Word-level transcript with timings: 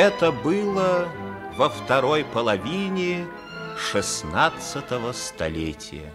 Это 0.00 0.30
было 0.30 1.08
во 1.56 1.68
второй 1.68 2.24
половине 2.24 3.26
шестнадцатого 3.76 5.10
столетия. 5.10 6.12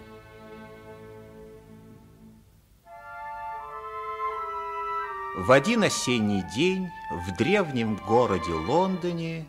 В 5.36 5.52
один 5.52 5.84
осенний 5.84 6.46
день 6.56 6.88
в 7.12 7.36
древнем 7.36 7.98
городе 8.08 8.54
Лондоне 8.54 9.46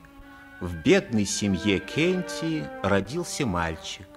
в 0.60 0.82
бедной 0.82 1.26
семье 1.26 1.78
Кенти 1.78 2.68
родился 2.82 3.46
мальчик. 3.46 4.08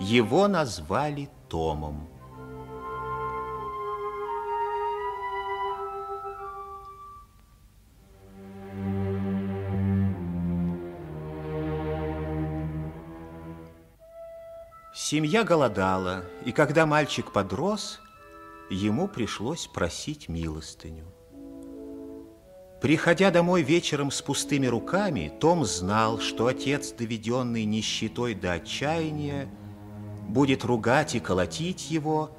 Его 0.00 0.48
назвали 0.48 1.28
Томом. 1.50 2.08
Семья 15.08 15.44
голодала, 15.44 16.24
и 16.44 16.50
когда 16.50 16.84
мальчик 16.84 17.30
подрос, 17.30 18.00
ему 18.70 19.06
пришлось 19.06 19.68
просить 19.68 20.28
милостыню. 20.28 21.04
Приходя 22.82 23.30
домой 23.30 23.62
вечером 23.62 24.10
с 24.10 24.20
пустыми 24.20 24.66
руками, 24.66 25.32
Том 25.38 25.64
знал, 25.64 26.18
что 26.18 26.48
отец, 26.48 26.90
доведенный 26.90 27.66
нищетой 27.66 28.34
до 28.34 28.54
отчаяния, 28.54 29.48
будет 30.26 30.64
ругать 30.64 31.14
и 31.14 31.20
колотить 31.20 31.88
его, 31.88 32.32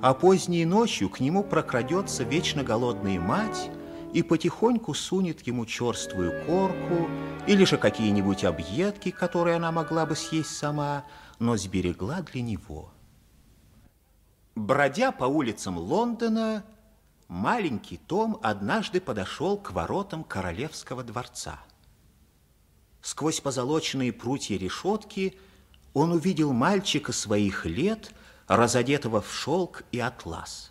а 0.00 0.12
поздней 0.12 0.64
ночью 0.64 1.08
к 1.08 1.20
нему 1.20 1.44
прокрадется 1.44 2.24
вечно 2.24 2.64
голодная 2.64 3.20
мать 3.20 3.70
и 4.12 4.24
потихоньку 4.24 4.92
сунет 4.92 5.46
ему 5.46 5.66
черствую 5.66 6.44
корку 6.46 7.08
или 7.46 7.64
же 7.64 7.76
какие-нибудь 7.76 8.42
объедки, 8.42 9.12
которые 9.12 9.54
она 9.54 9.70
могла 9.70 10.04
бы 10.04 10.16
съесть 10.16 10.56
сама, 10.56 11.04
но 11.42 11.56
сберегла 11.56 12.22
для 12.22 12.40
него. 12.40 12.92
Бродя 14.54 15.10
по 15.10 15.24
улицам 15.24 15.76
Лондона, 15.76 16.64
маленький 17.26 17.96
Том 17.96 18.38
однажды 18.42 19.00
подошел 19.00 19.58
к 19.58 19.72
воротам 19.72 20.22
королевского 20.22 21.02
дворца. 21.02 21.58
Сквозь 23.00 23.40
позолоченные 23.40 24.12
прутья 24.12 24.56
решетки 24.56 25.36
он 25.94 26.12
увидел 26.12 26.52
мальчика 26.52 27.12
своих 27.12 27.66
лет, 27.66 28.14
разодетого 28.46 29.20
в 29.20 29.32
шелк 29.32 29.82
и 29.90 29.98
атлас. 29.98 30.70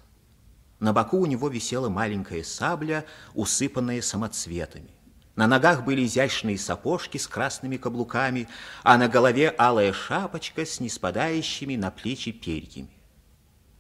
На 0.80 0.94
боку 0.94 1.18
у 1.18 1.26
него 1.26 1.50
висела 1.50 1.90
маленькая 1.90 2.46
сабля, 2.46 3.06
усыпанная 3.34 4.02
самоцветами. 4.02 4.92
На 5.36 5.48
ногах 5.48 5.86
были 5.86 6.06
изящные 6.06 6.58
сапожки 6.58 7.18
с 7.18 7.28
красными 7.28 7.78
каблуками, 7.78 8.48
а 8.84 8.98
на 8.98 9.08
голове 9.08 9.50
алая 9.50 9.94
шапочка 9.94 10.66
с 10.66 10.80
неспадающими 10.80 11.76
на 11.76 11.90
плечи 11.90 12.32
перьями. 12.32 12.92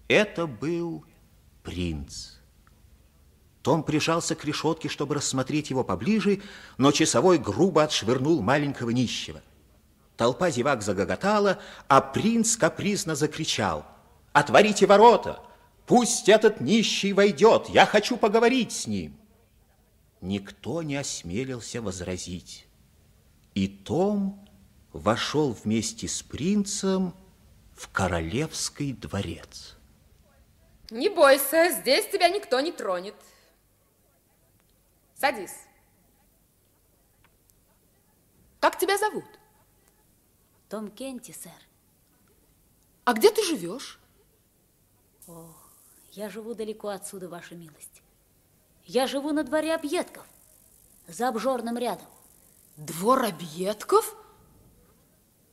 Это 0.07 0.47
был 0.47 1.05
принц. 1.63 2.31
Том 3.61 3.84
прижался 3.84 4.34
к 4.34 4.44
решетке, 4.45 4.90
чтобы 4.90 5.16
рассмотреть 5.16 5.69
его 5.69 5.84
поближе, 5.84 6.41
но 6.78 6.91
часовой 6.91 7.38
грубо 7.38 7.84
отшвырнул 7.84 8.41
маленького 8.41 8.90
нищего. 8.90 9.41
Толпа 10.17 10.50
зевак 10.50 10.81
загоготала, 10.81 11.59
а 11.88 12.01
принц 12.01 12.56
капризно 12.56 13.13
закричал. 13.16 13.85
«Отворите 14.34 14.88
ворота! 14.88 15.40
Пусть 15.85 16.29
этот 16.29 16.61
нищий 16.61 17.13
войдет! 17.13 17.67
Я 17.69 17.85
хочу 17.85 18.17
поговорить 18.17 18.72
с 18.72 18.88
ним!» 18.88 19.21
Никто 20.22 20.84
не 20.84 20.96
осмелился 20.96 21.82
возразить. 21.82 22.68
И 23.56 23.68
Том 23.68 24.48
вошел 24.94 25.52
вместе 25.52 26.08
с 26.08 26.22
принцем 26.22 27.14
в 27.74 27.90
королевский 27.92 28.94
дворец. 28.94 29.76
Не 30.92 31.09
бойся, 31.09 31.72
здесь 31.72 32.08
тебя 32.09 32.30
никто 32.30 32.59
не 32.59 32.72
тронет. 32.72 33.16
Садись. 35.16 35.56
Как 38.59 38.78
тебя 38.78 38.98
зовут? 38.98 39.26
Том 40.70 40.92
Кенти, 40.92 41.32
сэр. 41.32 41.52
А 43.06 43.14
где 43.14 43.32
ты 43.32 43.44
живешь? 43.44 44.00
О, 45.28 45.53
я 46.12 46.30
живу 46.30 46.53
далеко 46.53 46.90
отсюда, 46.90 47.28
ваша 47.28 47.56
милость. 47.56 48.00
Я 48.86 49.08
живу 49.08 49.31
на 49.31 49.44
дворе 49.44 49.74
объедков, 49.74 50.25
за 51.08 51.30
обжорным 51.30 51.78
рядом. 51.78 52.08
Двор 52.78 53.24
объедков? 53.25 54.16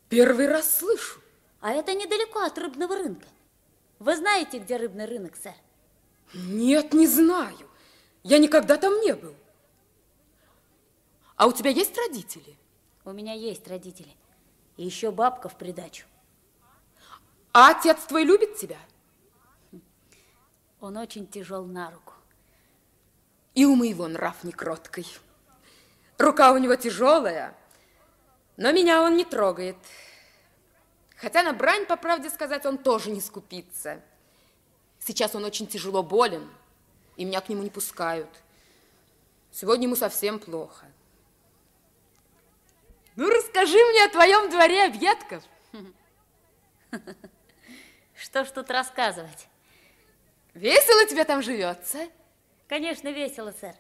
Первый 0.09 0.49
раз 0.49 0.78
слышу. 0.78 1.21
А 1.61 1.72
это 1.72 1.94
недалеко 1.94 2.41
от 2.41 2.56
рыбного 2.59 2.97
рынка. 2.97 3.27
Вы 3.99 4.17
знаете, 4.17 4.59
где 4.59 4.77
рыбный 4.77 5.06
рынок, 5.06 5.37
сэр? 5.37 5.55
Нет, 6.34 6.93
не 6.93 7.06
знаю. 7.06 7.69
Я 8.22 8.38
никогда 8.38 8.77
там 8.77 9.00
не 9.00 9.15
был. 9.15 9.34
А 11.37 11.47
у 11.47 11.53
тебя 11.53 11.71
есть 11.71 11.97
родители? 11.97 12.56
У 13.05 13.12
меня 13.12 13.33
есть 13.33 13.67
родители. 13.69 14.15
И 14.77 14.84
еще 14.84 15.11
бабка 15.11 15.49
в 15.49 15.56
придачу. 15.56 16.06
А 17.53 17.71
отец 17.71 17.99
твой 18.05 18.25
любит 18.25 18.56
тебя? 18.56 18.78
Он 20.81 20.97
очень 20.97 21.27
тяжел 21.27 21.65
на 21.65 21.91
руку. 21.91 22.12
И 23.58 23.64
у 23.64 23.74
моего 23.74 24.06
нрав 24.06 24.44
не 24.44 24.52
кроткой. 24.52 25.04
Рука 26.16 26.52
у 26.52 26.58
него 26.58 26.76
тяжелая, 26.76 27.56
но 28.56 28.70
меня 28.70 29.02
он 29.02 29.16
не 29.16 29.24
трогает. 29.24 29.76
Хотя 31.16 31.42
на 31.42 31.52
брань, 31.52 31.84
по 31.84 31.96
правде 31.96 32.30
сказать, 32.30 32.64
он 32.66 32.78
тоже 32.78 33.10
не 33.10 33.20
скупится. 33.20 34.00
Сейчас 35.00 35.34
он 35.34 35.44
очень 35.44 35.66
тяжело 35.66 36.04
болен, 36.04 36.48
и 37.16 37.24
меня 37.24 37.41
к 37.41 37.48
нему 37.48 37.64
не 37.64 37.70
пускают. 37.70 38.28
Сегодня 39.50 39.86
ему 39.88 39.96
совсем 39.96 40.38
плохо. 40.38 40.86
Ну, 43.16 43.28
расскажи 43.28 43.84
мне 43.90 44.04
о 44.04 44.10
твоем 44.10 44.50
дворе 44.50 44.84
объедков. 44.84 45.42
Что 48.14 48.44
ж 48.44 48.50
тут 48.52 48.70
рассказывать? 48.70 49.48
Весело 50.54 51.06
тебе 51.06 51.25
там 51.25 51.42
живется? 51.42 52.08
Конечно, 52.69 53.09
весело, 53.09 53.53
сэр. 53.59 53.75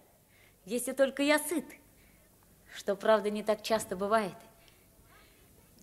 Если 0.64 0.92
только 0.92 1.22
я 1.22 1.38
сыт. 1.38 1.64
Что, 2.74 2.96
правда, 2.96 3.30
не 3.30 3.42
так 3.42 3.62
часто 3.62 3.96
бывает. 3.96 4.34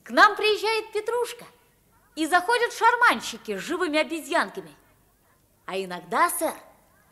К 0.04 0.10
нам 0.12 0.36
приезжает 0.36 0.92
Петрушка, 0.92 1.46
и 2.16 2.26
заходят 2.28 2.74
шарманщики 2.74 3.58
с 3.58 3.62
живыми 3.62 4.00
обезьянками. 4.00 4.74
А 5.66 5.78
иногда, 5.78 6.30
сэр, 6.30 6.54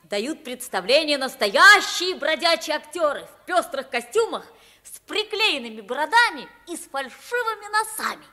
дают 0.04 0.44
представление 0.44 1.18
настоящие 1.18 2.16
бродячие 2.16 2.76
актеры 2.76 3.26
в 3.26 3.46
пестрых 3.46 3.90
костюмах 3.90 4.46
с 4.84 5.00
приклеенными 5.00 5.82
бородами 5.82 6.48
и 6.68 6.76
с 6.76 6.82
фальшивыми 6.88 7.72
носами. 7.72 8.26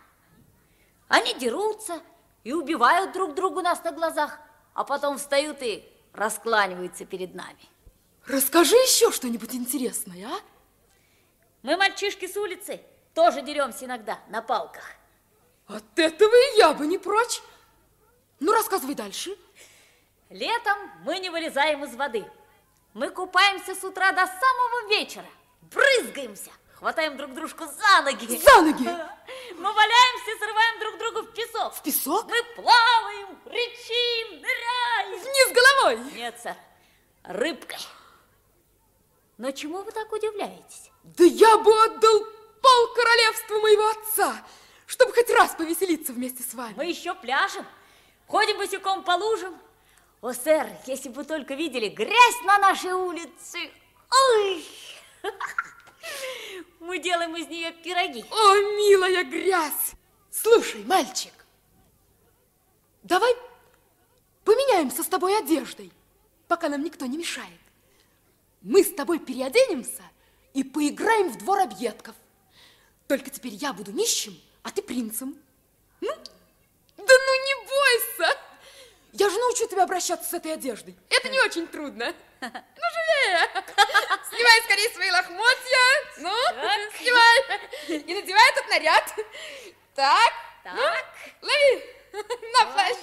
Они 1.09 1.35
дерутся 1.35 2.01
и 2.45 2.53
убивают 2.53 3.13
друг 3.13 3.35
друга 3.35 3.59
у 3.59 3.63
нас 3.63 3.83
на 3.83 3.93
глазах, 3.93 4.39
а 4.75 4.85
потом 4.85 5.19
встают 5.19 5.63
и 5.63 5.85
раскланиваются 6.20 7.06
перед 7.06 7.34
нами. 7.34 7.64
Расскажи 8.26 8.76
еще 8.76 9.11
что-нибудь 9.11 9.55
интересное, 9.55 10.28
а? 10.28 10.40
Мы, 11.62 11.78
мальчишки 11.78 12.26
с 12.26 12.37
улицы, 12.37 12.82
тоже 13.14 13.40
деремся 13.40 13.87
иногда 13.87 14.19
на 14.28 14.43
палках. 14.43 14.84
От 15.67 15.99
этого 15.99 16.34
и 16.34 16.58
я 16.58 16.75
бы 16.75 16.87
не 16.87 16.99
прочь. 16.99 17.40
Ну, 18.38 18.52
рассказывай 18.52 18.94
дальше. 18.94 19.34
Летом 20.28 20.76
мы 21.05 21.19
не 21.19 21.31
вылезаем 21.31 21.84
из 21.84 21.96
воды. 21.96 22.25
Мы 22.93 23.08
купаемся 23.08 23.75
с 23.75 23.82
утра 23.82 24.12
до 24.12 24.26
самого 24.26 24.90
вечера. 24.90 25.26
Брызгаемся, 25.62 26.50
хватаем 26.81 27.17
друг 27.17 27.35
дружку 27.35 27.67
за 27.67 28.03
ноги. 28.03 28.38
За 28.38 28.62
ноги? 28.62 28.85
Мы 29.56 29.73
валяемся, 29.73 30.38
срываем 30.38 30.81
друг 30.81 30.99
другу 30.99 31.23
в 31.29 31.32
песок. 31.32 31.75
В 31.75 31.82
песок? 31.82 32.27
Мы 32.27 32.43
плаваем, 32.56 33.37
кричим, 33.44 34.41
ныряем. 34.41 35.21
Вниз 35.21 35.53
головой? 35.55 36.12
Нет, 36.15 36.41
сэр, 36.43 36.56
рыбкой. 37.25 37.79
Но 39.37 39.50
чему 39.53 39.82
вы 39.82 39.93
так 39.93 40.11
удивляетесь? 40.12 40.91
Да 41.05 41.25
я 41.25 41.56
бы 41.59 41.71
отдал 41.85 42.25
пол 42.62 42.94
королевства 42.94 43.59
моего 43.61 43.88
отца, 43.91 44.44
чтобы 44.87 45.12
хоть 45.12 45.31
раз 45.31 45.55
повеселиться 45.55 46.12
вместе 46.12 46.43
с 46.43 46.55
вами. 46.55 46.75
Мы 46.77 46.87
еще 46.87 47.15
пляжем, 47.15 47.67
ходим 48.27 48.59
босиком 48.59 49.05
по 49.05 49.12
лужам. 49.12 49.59
О, 50.21 50.32
сэр, 50.32 50.67
если 50.87 51.09
бы 51.09 51.25
только 51.25 51.55
видели 51.55 51.88
грязь 51.88 52.43
на 52.44 52.59
нашей 52.59 52.93
улице. 52.93 53.71
Ой! 54.11 54.67
Мы 56.81 56.99
делаем 56.99 57.37
из 57.37 57.47
нее 57.49 57.73
пироги. 57.73 58.25
О, 58.31 58.55
милая 58.76 59.25
грязь! 59.25 59.93
Слушай, 60.31 60.85
мальчик, 60.85 61.32
давай 63.02 63.35
поменяемся 64.44 65.02
с 65.02 65.06
тобой 65.06 65.38
одеждой, 65.38 65.93
пока 66.49 66.69
нам 66.69 66.82
никто 66.82 67.06
не 67.06 67.19
мешает. 67.19 67.61
Мы 68.62 68.85
с 68.85 68.93
тобой 68.94 69.19
переоденемся 69.19 70.02
и 70.55 70.62
поиграем 70.62 71.31
в 71.31 71.38
двор 71.38 71.61
объедков. 71.61 72.14
Только 73.08 73.31
теперь 73.31 73.55
я 73.55 73.73
буду 73.73 73.93
нищим, 73.93 74.41
а 74.62 74.70
ты 74.70 74.82
принцем. 74.82 75.37
Ну? 76.00 76.11
Да 76.96 77.14
ну 77.26 77.35
не 77.46 77.67
бойся! 77.67 78.38
Я 79.12 79.29
же 79.29 79.38
научу 79.38 79.67
тебя 79.67 79.85
обращаться 79.85 80.31
с 80.31 80.35
этой 80.35 80.55
одеждой. 80.55 80.96
Это 81.08 81.29
не 81.29 81.41
очень 81.41 81.67
трудно. 81.67 82.14
Ну, 82.41 82.49
живее! 82.94 83.64
Снимай 84.31 84.62
скорее 84.62 84.88
свои 84.91 85.11
лохмотья. 85.11 85.87
Ну, 86.19 86.35
так. 86.55 86.97
снимай. 86.97 87.38
И 87.88 88.15
надевай 88.15 88.50
этот 88.50 88.69
наряд. 88.69 89.15
Так. 89.94 90.32
Так. 90.62 91.05
Ну, 91.43 91.49
лови. 91.49 91.85
На 92.53 92.67
плащ. 92.67 92.97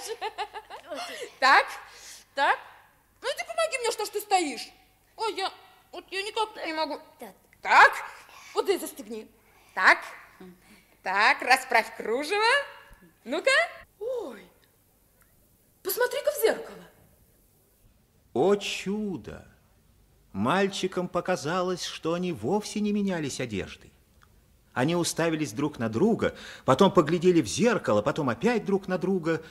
Так. 1.38 1.66
Так. 2.34 2.58
Ну, 3.20 3.28
ты 3.36 3.44
помоги 3.44 3.78
мне, 3.78 3.90
что 3.92 4.04
ж 4.04 4.08
ты 4.08 4.20
стоишь. 4.20 4.68
Ой, 5.16 5.34
я, 5.34 5.52
вот 5.92 6.04
я 6.10 6.22
никак 6.22 6.56
не 6.66 6.72
могу. 6.72 7.00
Так. 7.18 7.34
Так. 7.62 7.92
Вот 8.54 8.68
и 8.68 8.78
застегни. 8.78 9.30
Так. 9.74 9.98
Так, 11.02 11.42
расправь 11.42 11.96
кружево. 11.96 12.44
Ну-ка. 13.24 13.50
Ой, 13.98 14.46
посмотри-ка 15.82 16.30
в 16.30 16.40
зеркало. 16.42 16.84
О 18.34 18.56
чудо! 18.56 19.47
Мальчикам 20.38 21.08
показалось, 21.08 21.84
что 21.84 22.14
они 22.14 22.30
вовсе 22.32 22.78
не 22.78 22.92
менялись 22.92 23.40
одеждой. 23.40 23.90
Они 24.72 24.94
уставились 24.94 25.50
друг 25.50 25.80
на 25.80 25.88
друга, 25.88 26.36
потом 26.64 26.92
поглядели 26.92 27.40
в 27.42 27.48
зеркало, 27.48 28.02
потом 28.02 28.28
опять 28.28 28.64
друг 28.64 28.86
на 28.86 28.98
друга. 28.98 29.42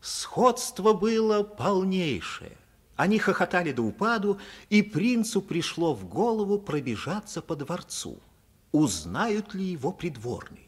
Сходство 0.00 0.92
было 0.92 1.42
полнейшее. 1.42 2.56
Они 2.94 3.18
хохотали 3.18 3.72
до 3.72 3.82
упаду, 3.82 4.38
и 4.70 4.82
принцу 4.82 5.42
пришло 5.42 5.94
в 5.94 6.08
голову 6.08 6.60
пробежаться 6.60 7.42
по 7.42 7.56
дворцу. 7.56 8.20
Узнают 8.70 9.52
ли 9.52 9.64
его 9.64 9.90
придворные? 9.90 10.62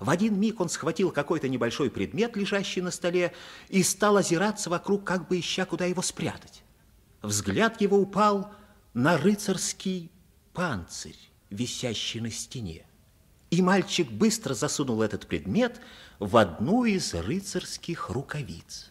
В 0.00 0.10
один 0.10 0.36
миг 0.40 0.60
он 0.60 0.68
схватил 0.68 1.12
какой-то 1.12 1.48
небольшой 1.48 1.92
предмет, 1.92 2.36
лежащий 2.36 2.80
на 2.80 2.90
столе, 2.90 3.32
и 3.68 3.84
стал 3.84 4.16
озираться 4.16 4.68
вокруг, 4.68 5.04
как 5.04 5.28
бы 5.28 5.38
ища, 5.38 5.64
куда 5.64 5.84
его 5.84 6.02
спрятать. 6.02 6.64
Взгляд 7.22 7.80
его 7.80 7.98
упал 7.98 8.52
на 8.94 9.16
рыцарский 9.16 10.10
панцирь, 10.52 11.18
висящий 11.50 12.20
на 12.20 12.30
стене. 12.30 12.86
И 13.50 13.62
мальчик 13.62 14.10
быстро 14.10 14.54
засунул 14.54 15.02
этот 15.02 15.26
предмет 15.26 15.80
в 16.18 16.36
одну 16.36 16.84
из 16.84 17.14
рыцарских 17.14 18.10
рукавиц. 18.10 18.90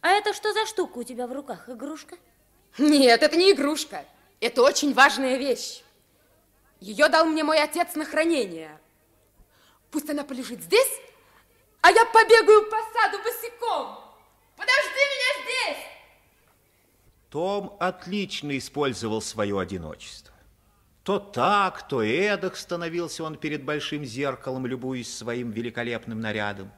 А 0.00 0.10
это 0.10 0.32
что 0.32 0.52
за 0.52 0.66
штука 0.66 0.98
у 0.98 1.02
тебя 1.02 1.26
в 1.26 1.32
руках, 1.32 1.68
игрушка? 1.68 2.16
Нет, 2.78 3.22
это 3.22 3.36
не 3.36 3.52
игрушка. 3.52 4.04
Это 4.40 4.62
очень 4.62 4.94
важная 4.94 5.36
вещь. 5.36 5.82
Ее 6.80 7.08
дал 7.08 7.26
мне 7.26 7.44
мой 7.44 7.60
отец 7.60 7.94
на 7.94 8.04
хранение. 8.04 8.80
Пусть 9.90 10.08
она 10.08 10.24
полежит 10.24 10.62
здесь, 10.62 11.00
а 11.82 11.90
я 11.90 12.04
побегаю 12.06 12.70
по 12.70 12.76
саду 12.92 13.18
босиком. 13.22 13.98
Подожди 14.56 14.88
меня 14.94 15.44
здесь! 15.44 15.89
Том 17.30 17.76
отлично 17.78 18.58
использовал 18.58 19.22
свое 19.22 19.58
одиночество. 19.58 20.34
То 21.04 21.18
так, 21.18 21.86
то 21.88 22.02
эдак 22.02 22.56
становился 22.56 23.24
он 23.24 23.36
перед 23.36 23.64
большим 23.64 24.04
зеркалом, 24.04 24.66
любуясь 24.66 25.16
своим 25.16 25.50
великолепным 25.50 26.20
нарядом. 26.20 26.70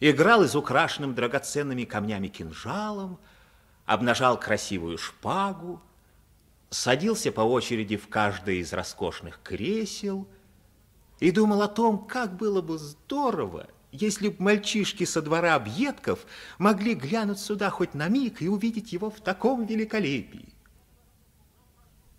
Играл 0.00 0.42
из 0.42 0.56
украшенным 0.56 1.14
драгоценными 1.14 1.84
камнями 1.84 2.28
кинжалом, 2.28 3.20
обнажал 3.84 4.40
красивую 4.40 4.96
шпагу, 4.96 5.80
садился 6.70 7.30
по 7.30 7.42
очереди 7.42 7.96
в 7.98 8.08
каждое 8.08 8.56
из 8.56 8.72
роскошных 8.72 9.40
кресел 9.42 10.26
и 11.18 11.30
думал 11.30 11.60
о 11.60 11.68
том, 11.68 12.06
как 12.06 12.34
было 12.36 12.62
бы 12.62 12.78
здорово, 12.78 13.68
если 13.92 14.28
б 14.28 14.36
мальчишки 14.38 15.04
со 15.04 15.22
двора 15.22 15.54
объедков 15.54 16.26
могли 16.58 16.94
глянуть 16.94 17.40
сюда 17.40 17.70
хоть 17.70 17.94
на 17.94 18.08
миг 18.08 18.42
и 18.42 18.48
увидеть 18.48 18.92
его 18.92 19.10
в 19.10 19.20
таком 19.20 19.66
великолепии. 19.66 20.48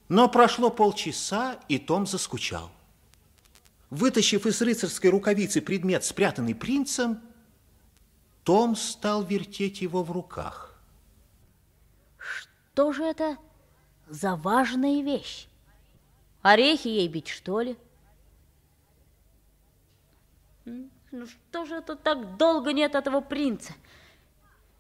Но 0.10 0.28
прошло 0.28 0.70
полчаса, 0.70 1.58
и 1.70 1.80
Том 1.80 2.06
заскучал. 2.06 2.70
Вытащив 3.90 4.46
из 4.46 4.62
рыцарской 4.62 5.10
рукавицы 5.10 5.62
предмет, 5.62 6.04
спрятанный 6.04 6.56
принцем, 6.56 7.22
том 8.44 8.76
стал 8.76 9.24
вертеть 9.24 9.82
его 9.82 10.04
в 10.04 10.12
руках. 10.12 10.80
Что 12.18 12.92
же 12.92 13.04
это 13.04 13.38
за 14.10 14.36
важная 14.36 15.02
вещь? 15.04 15.48
Орехи 16.42 16.88
ей 16.88 17.08
бить, 17.08 17.28
что 17.28 17.62
ли? 17.62 17.78
Ну 21.12 21.28
что 21.28 21.66
же 21.66 21.76
это 21.76 21.96
так 21.96 22.38
долго 22.38 22.72
нет 22.72 22.96
этого 22.96 23.20
принца? 23.20 23.74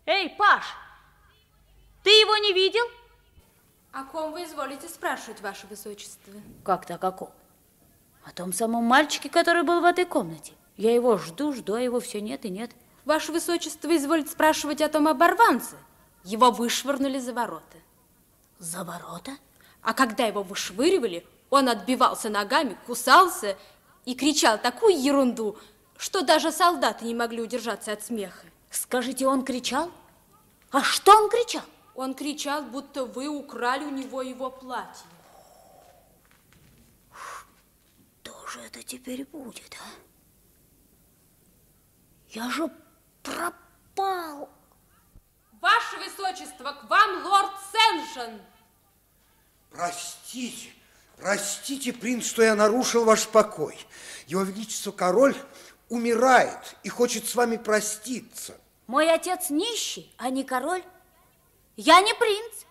Эй, 0.05 0.29
Паш, 0.29 0.63
ты 2.03 2.09
его 2.09 2.37
не 2.37 2.53
видел? 2.53 2.85
О 3.91 4.05
ком 4.05 4.31
вы 4.31 4.45
изволите 4.45 4.87
спрашивать, 4.87 5.41
ваше 5.41 5.67
высочество? 5.67 6.33
Как 6.63 6.85
так, 6.85 7.03
о 7.03 7.11
ком? 7.11 7.31
О 8.23 8.31
том 8.31 8.53
самом 8.53 8.85
мальчике, 8.85 9.29
который 9.29 9.63
был 9.63 9.81
в 9.81 9.85
этой 9.85 10.05
комнате. 10.05 10.53
Я 10.77 10.93
его 10.93 11.17
жду, 11.17 11.53
жду, 11.53 11.73
а 11.73 11.81
его 11.81 11.99
все 11.99 12.21
нет 12.21 12.45
и 12.45 12.49
нет. 12.49 12.71
Ваше 13.03 13.33
высочество 13.33 13.95
изволит 13.95 14.29
спрашивать 14.29 14.81
о 14.81 14.87
том 14.87 15.09
оборванце. 15.09 15.75
Его 16.23 16.51
вышвырнули 16.51 17.19
за 17.19 17.33
ворота. 17.33 17.77
За 18.57 18.85
ворота? 18.85 19.31
А 19.81 19.93
когда 19.93 20.25
его 20.25 20.43
вышвыривали, 20.43 21.25
он 21.49 21.67
отбивался 21.67 22.29
ногами, 22.29 22.77
кусался 22.85 23.57
и 24.05 24.15
кричал 24.15 24.57
такую 24.57 25.01
ерунду, 25.01 25.57
что 26.01 26.23
даже 26.23 26.51
солдаты 26.51 27.05
не 27.05 27.13
могли 27.13 27.43
удержаться 27.43 27.91
от 27.93 28.03
смеха. 28.03 28.47
Скажите, 28.71 29.27
он 29.27 29.45
кричал? 29.45 29.91
А 30.71 30.81
что 30.81 31.15
он 31.15 31.29
кричал? 31.29 31.61
Он 31.93 32.15
кричал, 32.15 32.63
будто 32.63 33.05
вы 33.05 33.27
украли 33.27 33.85
у 33.85 33.91
него 33.91 34.23
его 34.23 34.49
платье. 34.49 35.05
Что 38.23 38.47
же 38.47 38.61
это 38.61 38.81
теперь 38.81 39.25
будет, 39.25 39.77
а? 39.79 39.89
Я 42.29 42.49
же 42.49 42.67
пропал. 43.21 44.49
Ваше 45.59 45.97
Высочество, 45.97 46.71
к 46.71 46.89
вам 46.89 47.23
лорд 47.27 47.51
Сеншен. 47.71 48.41
Простите, 49.69 50.71
простите, 51.17 51.93
принц, 51.93 52.25
что 52.25 52.41
я 52.41 52.55
нарушил 52.55 53.05
ваш 53.05 53.27
покой. 53.27 53.77
Его 54.25 54.41
Величество 54.41 54.91
король 54.91 55.35
умирает 55.91 56.77
и 56.83 56.89
хочет 56.89 57.27
с 57.27 57.35
вами 57.35 57.57
проститься. 57.57 58.57
Мой 58.87 59.11
отец 59.11 59.49
нищий, 59.49 60.11
а 60.17 60.29
не 60.29 60.45
король. 60.45 60.83
Я 61.75 61.99
не 61.99 62.13
принц. 62.13 62.65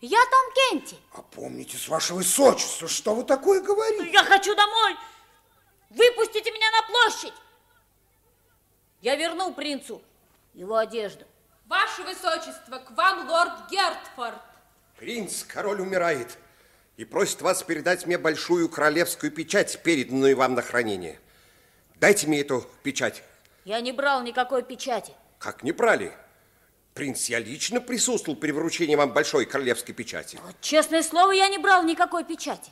Я 0.00 0.18
Том 0.18 0.54
Кенти. 0.54 0.96
А 1.14 1.22
помните, 1.22 1.76
с 1.76 1.88
ваше 1.88 2.14
высочество, 2.14 2.88
что 2.88 3.14
вы 3.14 3.22
такое 3.22 3.60
говорите? 3.60 4.10
Я 4.10 4.24
хочу 4.24 4.56
домой. 4.56 4.96
Выпустите 5.90 6.50
меня 6.50 6.66
на 6.72 6.82
площадь. 6.88 7.34
Я 9.02 9.14
верну 9.14 9.54
принцу 9.54 10.02
его 10.52 10.76
одежду. 10.76 11.24
Ваше 11.66 12.02
высочество, 12.02 12.78
к 12.78 12.90
вам 12.90 13.28
лорд 13.28 13.70
Гертфорд. 13.70 14.42
Принц, 14.96 15.44
король 15.44 15.80
умирает 15.80 16.36
и 16.96 17.04
просит 17.04 17.40
вас 17.40 17.62
передать 17.62 18.06
мне 18.06 18.18
большую 18.18 18.68
королевскую 18.68 19.30
печать, 19.30 19.80
переданную 19.84 20.36
вам 20.36 20.54
на 20.54 20.62
хранение. 20.62 21.20
Дайте 22.00 22.28
мне 22.28 22.40
эту 22.40 22.64
печать. 22.84 23.24
Я 23.64 23.80
не 23.80 23.92
брал 23.92 24.22
никакой 24.22 24.62
печати. 24.62 25.12
Как 25.38 25.64
не 25.64 25.72
брали? 25.72 26.12
Принц, 26.94 27.28
я 27.28 27.40
лично 27.40 27.80
присутствовал 27.80 28.38
при 28.38 28.52
вручении 28.52 28.94
вам 28.94 29.12
большой 29.12 29.46
королевской 29.46 29.94
печати. 29.94 30.38
Вот, 30.44 30.54
честное 30.60 31.02
слово, 31.02 31.32
я 31.32 31.48
не 31.48 31.58
брал 31.58 31.82
никакой 31.82 32.24
печати. 32.24 32.70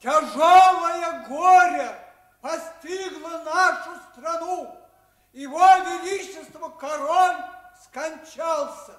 Тяжелое 0.00 1.26
горе 1.28 1.90
постигло 2.40 3.42
нашу 3.44 3.90
страну. 4.12 4.76
Его 5.32 5.60
Величество 6.04 6.68
король 6.70 7.36
скончался. 7.82 8.96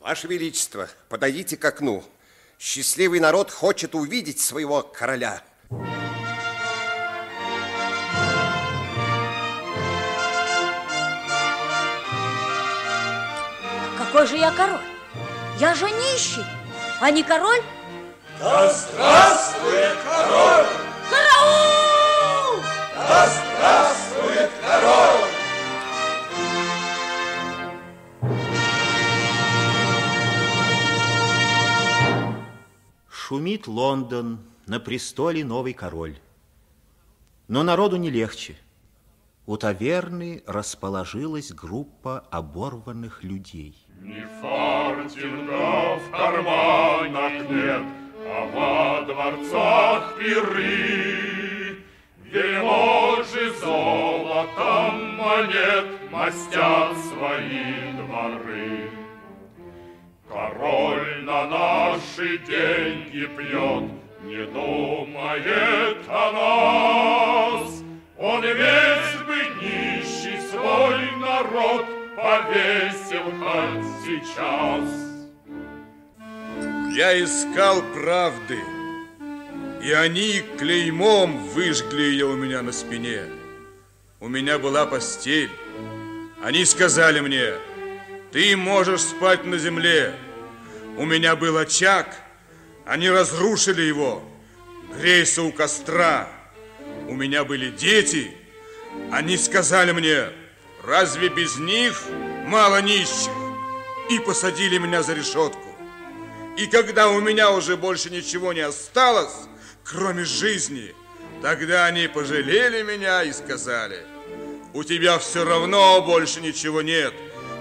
Ваше 0.00 0.26
Величество, 0.28 0.88
подойдите 1.08 1.56
к 1.56 1.64
окну. 1.64 2.04
Счастливый 2.58 3.20
народ 3.20 3.50
хочет 3.50 3.94
увидеть 3.94 4.40
своего 4.40 4.82
короля. 4.82 5.42
Какой 13.98 14.26
же 14.26 14.36
я 14.36 14.52
король? 14.52 14.80
Я 15.58 15.74
же 15.74 15.90
нищий, 15.90 16.44
а 17.00 17.10
не 17.10 17.22
король? 17.22 17.62
Да 18.38 18.72
здравствует 18.72 19.96
король! 20.04 20.66
Караул! 21.10 22.62
Да 22.94 23.26
здравствует 23.26 23.93
Шумит 33.34 33.66
Лондон, 33.66 34.38
на 34.66 34.78
престоле 34.78 35.44
новый 35.44 35.72
король. 35.72 36.20
Но 37.48 37.64
народу 37.64 37.96
не 37.96 38.08
легче. 38.08 38.54
У 39.44 39.56
таверны 39.56 40.44
расположилась 40.46 41.50
группа 41.50 42.20
оборванных 42.30 43.24
людей. 43.24 43.74
Ни 44.00 44.24
фартинга 44.40 45.98
в 45.98 46.10
карманах 46.12 47.50
нет, 47.50 47.82
а 48.24 48.46
во 48.54 49.04
дворцах 49.04 50.16
пиры. 50.16 51.78
Вельможи 52.22 53.52
золотом 53.58 55.16
монет 55.16 55.86
мастят 56.12 56.96
свои 56.98 57.94
дворы. 57.96 59.03
Король 60.34 61.22
на 61.22 61.46
наши 61.46 62.38
деньги 62.38 63.24
пьет, 63.36 63.84
не 64.24 64.44
думает 64.46 65.98
о 66.08 66.32
нас. 66.32 67.84
Он 68.18 68.42
весь 68.42 69.22
бы 69.28 69.36
нищий 69.62 70.40
свой 70.50 71.08
народ 71.20 71.86
повесил 72.16 73.30
хоть 73.38 73.86
сейчас. 74.04 74.90
Я 76.96 77.22
искал 77.22 77.84
правды, 77.94 78.58
и 79.84 79.92
они 79.92 80.42
клеймом 80.58 81.44
выжгли 81.50 82.02
ее 82.02 82.26
у 82.26 82.34
меня 82.34 82.60
на 82.62 82.72
спине. 82.72 83.26
У 84.18 84.26
меня 84.26 84.58
была 84.58 84.84
постель. 84.84 85.50
Они 86.42 86.64
сказали 86.64 87.20
мне, 87.20 87.54
ты 88.34 88.56
можешь 88.56 89.02
спать 89.02 89.44
на 89.44 89.58
земле. 89.58 90.12
У 90.96 91.04
меня 91.04 91.36
был 91.36 91.56
очаг, 91.56 92.16
они 92.84 93.08
разрушили 93.08 93.82
его. 93.82 94.24
Грейся 94.92 95.42
у 95.42 95.52
костра. 95.52 96.28
У 97.06 97.14
меня 97.14 97.44
были 97.44 97.70
дети, 97.70 98.32
они 99.12 99.36
сказали 99.36 99.92
мне, 99.92 100.30
разве 100.82 101.28
без 101.28 101.58
них 101.58 102.02
мало 102.46 102.82
нищих? 102.82 103.30
И 104.10 104.18
посадили 104.18 104.78
меня 104.78 105.04
за 105.04 105.14
решетку. 105.14 105.68
И 106.58 106.66
когда 106.66 107.10
у 107.10 107.20
меня 107.20 107.52
уже 107.52 107.76
больше 107.76 108.10
ничего 108.10 108.52
не 108.52 108.62
осталось, 108.62 109.46
кроме 109.84 110.24
жизни, 110.24 110.92
тогда 111.40 111.86
они 111.86 112.08
пожалели 112.08 112.82
меня 112.82 113.22
и 113.22 113.32
сказали, 113.32 114.04
у 114.72 114.82
тебя 114.82 115.20
все 115.20 115.44
равно 115.44 116.02
больше 116.02 116.40
ничего 116.40 116.82
нет. 116.82 117.14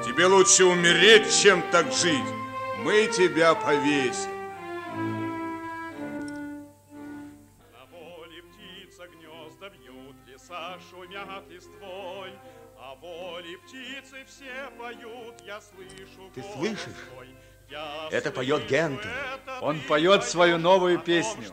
Тебе 0.05 0.25
лучше 0.25 0.65
умереть, 0.65 1.33
чем 1.41 1.61
так 1.71 1.93
жить. 1.93 2.25
Мы 2.79 3.07
тебя 3.07 3.55
повесим. 3.55 4.29
На 7.71 7.85
воле 7.89 8.43
птица 8.43 9.07
гнезда 9.07 9.69
бьют, 9.69 10.15
леса 10.27 10.77
шумят 10.89 11.49
листвой, 11.49 12.33
а 12.77 12.95
воле 12.95 13.57
птицы 13.59 14.25
все 14.27 14.69
поют, 14.77 15.41
я 15.45 15.61
слышу 15.61 16.29
Ты 16.35 16.43
слышишь? 16.43 16.93
Это 18.11 18.29
поет 18.31 18.67
Гентон. 18.67 19.09
Он 19.61 19.79
поет 19.87 20.25
свою 20.25 20.57
новую 20.57 20.99
песню. 20.99 21.45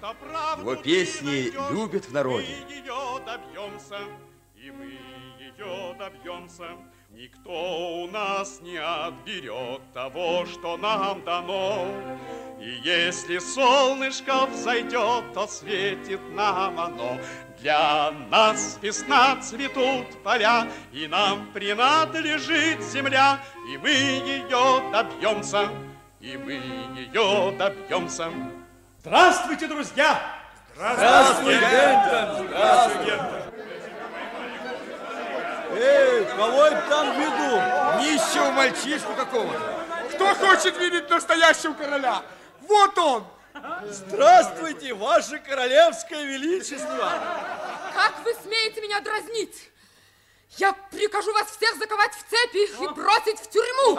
Его 0.58 0.74
песни 0.74 1.52
любят 1.72 2.06
в 2.06 2.12
народе. 2.12 2.56
Мы 2.66 2.74
ее 2.74 3.20
добьемся, 3.24 4.00
и 4.56 4.70
мы 4.72 4.98
ее 5.38 5.94
добьемся. 5.96 6.76
Никто 7.12 8.02
у 8.02 8.06
нас 8.06 8.60
не 8.60 8.76
отберет 8.76 9.82
того, 9.92 10.46
что 10.46 10.76
нам 10.76 11.24
дано. 11.24 11.84
И 12.60 12.70
если 12.84 13.38
солнышко 13.38 14.46
взойдет, 14.46 15.32
то 15.34 15.48
светит 15.48 16.20
нам 16.34 16.78
оно. 16.78 17.18
Для 17.58 18.12
нас 18.30 18.78
весна 18.80 19.36
цветут 19.42 20.22
поля, 20.22 20.68
и 20.92 21.08
нам 21.08 21.50
принадлежит 21.52 22.80
земля, 22.80 23.40
и 23.68 23.76
мы 23.76 23.90
ее 23.90 24.90
добьемся, 24.92 25.68
и 26.20 26.36
мы 26.36 26.52
ее 26.96 27.52
добьемся. 27.58 28.30
Здравствуйте, 29.00 29.66
друзья! 29.66 30.16
Здравствуй, 30.76 31.54
Гентон! 31.54 32.46
Здравствуй, 32.46 33.04
Гентон! 33.04 33.40
Эй, 35.72 36.24
кого 36.36 36.66
это 36.66 36.82
там 36.88 37.20
веду? 37.20 38.02
Нищего 38.02 38.50
мальчишку 38.50 39.14
какого-то. 39.14 39.80
Кто 40.14 40.34
хочет 40.34 40.76
видеть 40.78 41.08
настоящего 41.08 41.72
короля? 41.74 42.22
Вот 42.62 42.98
он! 42.98 43.26
Здравствуйте, 43.84 44.94
ваше 44.94 45.38
королевское 45.38 46.24
величество! 46.24 47.12
Как 47.94 48.24
вы 48.24 48.34
смеете 48.42 48.80
меня 48.80 49.00
дразнить? 49.00 49.70
Я 50.56 50.72
прикажу 50.90 51.32
вас 51.32 51.46
всех 51.56 51.76
заковать 51.76 52.12
в 52.12 52.28
цепи 52.28 52.82
и 52.82 52.88
бросить 52.88 53.38
в 53.38 53.48
тюрьму. 53.50 53.98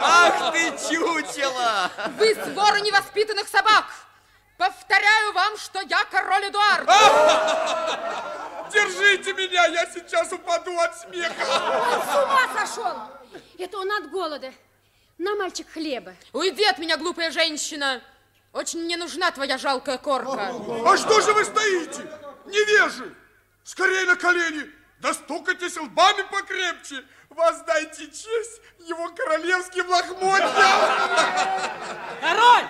Ах 0.00 0.52
ты, 0.52 0.70
чучело! 0.88 1.90
Вы 2.18 2.34
свора 2.34 2.80
невоспитанных 2.80 3.48
собак. 3.48 3.84
Повторяю 4.56 5.32
вам, 5.32 5.56
что 5.58 5.80
я 5.82 6.04
король 6.04 6.48
Эдуард. 6.48 6.88
Держите 8.72 9.32
меня, 9.34 9.66
я 9.66 9.86
сейчас 9.86 10.32
упаду 10.32 10.78
от 10.78 10.98
смеха! 10.98 11.44
С 11.44 12.24
ума 12.24 12.48
сошел! 12.58 12.96
Это 13.58 13.78
он 13.78 13.92
от 13.92 14.10
голода. 14.10 14.52
На 15.18 15.34
мальчик 15.36 15.70
хлеба. 15.70 16.14
Уйди 16.32 16.64
от 16.64 16.78
меня, 16.78 16.96
глупая 16.96 17.30
женщина. 17.30 18.02
Очень 18.52 18.84
мне 18.84 18.96
нужна 18.96 19.30
твоя 19.30 19.56
жалкая 19.58 19.98
корка. 19.98 20.52
А 20.86 20.96
что 20.96 21.20
же 21.20 21.32
вы 21.32 21.44
стоите? 21.44 22.02
Невежи! 22.46 23.14
Скорее 23.64 24.04
на 24.04 24.16
колени! 24.16 24.70
Достукайтесь 25.00 25.76
лбами 25.76 26.22
покрепче! 26.30 27.04
Воздайте 27.30 28.06
честь 28.06 28.60
его 28.80 29.08
королевским 29.08 29.88
лохмотьям! 29.88 30.50
Король, 32.20 32.66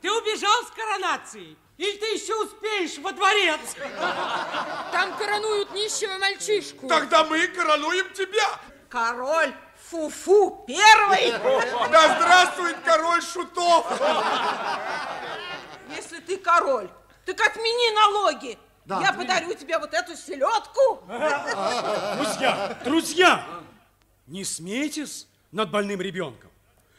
ты 0.00 0.10
убежал 0.10 0.64
с 0.64 0.70
коронацией? 0.70 1.56
Или 1.80 1.96
ты 1.96 2.06
еще 2.12 2.34
успеешь 2.44 2.98
во 2.98 3.10
дворец? 3.10 3.74
Там 4.92 5.16
коронуют 5.16 5.72
нищего 5.72 6.18
мальчишку. 6.18 6.86
Тогда 6.86 7.24
мы 7.24 7.48
коронуем 7.48 8.12
тебя! 8.12 8.60
Король 8.90 9.54
Фу-фу 9.88 10.62
первый! 10.66 11.30
Да 11.90 12.18
здравствует 12.18 12.76
король 12.84 13.22
шутов! 13.22 13.86
Если 15.96 16.20
ты 16.20 16.36
король, 16.36 16.90
так 17.24 17.40
отмени 17.40 17.94
налоги. 17.94 18.58
Я 18.84 19.14
подарю 19.14 19.54
тебе 19.54 19.78
вот 19.78 19.94
эту 19.94 20.14
селедку. 20.16 21.02
Друзья, 22.18 22.78
друзья, 22.84 23.46
не 24.26 24.44
смейтесь 24.44 25.28
над 25.50 25.70
больным 25.70 26.02
ребенком. 26.02 26.50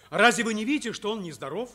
Разве 0.09 0.43
вы 0.43 0.55
не 0.55 0.65
видите, 0.65 0.91
что 0.91 1.11
он 1.11 1.21
нездоров? 1.21 1.69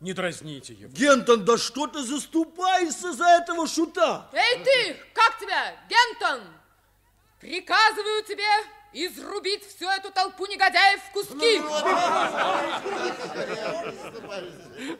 Не 0.00 0.12
дразните 0.12 0.74
его. 0.74 0.92
Гентон, 0.92 1.44
да 1.44 1.56
что 1.56 1.86
ты 1.86 2.02
заступаешься 2.02 3.12
за 3.12 3.24
этого 3.24 3.66
шута? 3.66 4.28
Эй 4.32 4.62
ты, 4.62 4.96
как 5.12 5.38
тебя, 5.38 5.74
Гентон? 5.88 6.42
Приказываю 7.40 8.22
тебе 8.24 8.44
изрубить 8.92 9.66
всю 9.66 9.88
эту 9.88 10.10
толпу 10.10 10.46
негодяев 10.46 11.00
в 11.02 11.12
куски. 11.12 11.60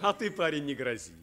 А 0.01 0.13
ты, 0.13 0.31
парень, 0.31 0.65
не 0.65 0.75
грози. 0.75 1.15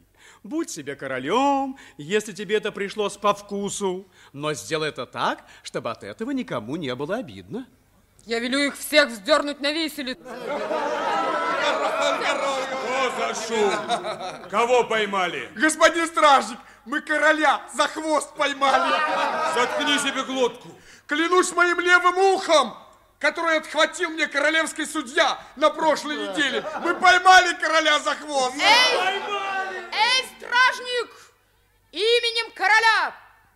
Будь 0.43 0.69
себе 0.69 0.95
королем, 0.95 1.77
если 1.97 2.31
тебе 2.33 2.57
это 2.57 2.71
пришлось 2.71 3.17
по 3.17 3.33
вкусу. 3.33 4.07
Но 4.33 4.53
сделай 4.53 4.89
это 4.89 5.05
так, 5.05 5.45
чтобы 5.63 5.91
от 5.91 6.03
этого 6.03 6.31
никому 6.31 6.75
не 6.77 6.93
было 6.95 7.17
обидно. 7.17 7.67
Я 8.25 8.39
велю 8.39 8.59
их 8.59 8.77
всех 8.77 9.09
вздернуть 9.09 9.59
на 9.59 9.71
виселицу. 9.71 10.21
За 13.18 13.36
шум? 13.48 14.50
Кого 14.50 14.84
поймали? 14.86 15.50
Господин 15.56 16.08
стражник, 16.08 16.60
мы 16.86 17.01
короля 17.01 17.62
за 17.74 17.88
хвост 17.88 18.34
поймали. 18.36 18.91
Заткни 19.53 19.98
себе 20.00 20.24
глотку. 20.24 20.70
Клянусь 21.08 21.51
моим 21.51 21.80
левым 21.80 22.18
ухом, 22.18 22.77
который 23.20 23.58
отхватил 23.58 24.10
мне 24.10 24.27
королевский 24.27 24.86
судья 24.86 25.38
на 25.56 25.70
прошлой 25.70 26.15
неделе. 26.18 26.63
Мы 26.84 26.96
поймали 26.96 27.53
короля 27.56 28.00
за 28.00 28.15
хвост. 28.15 28.56
Эй, 28.56 29.22
эй, 29.91 30.25
стражник! 30.38 31.10
Именем 31.91 32.51
короля 32.53 33.13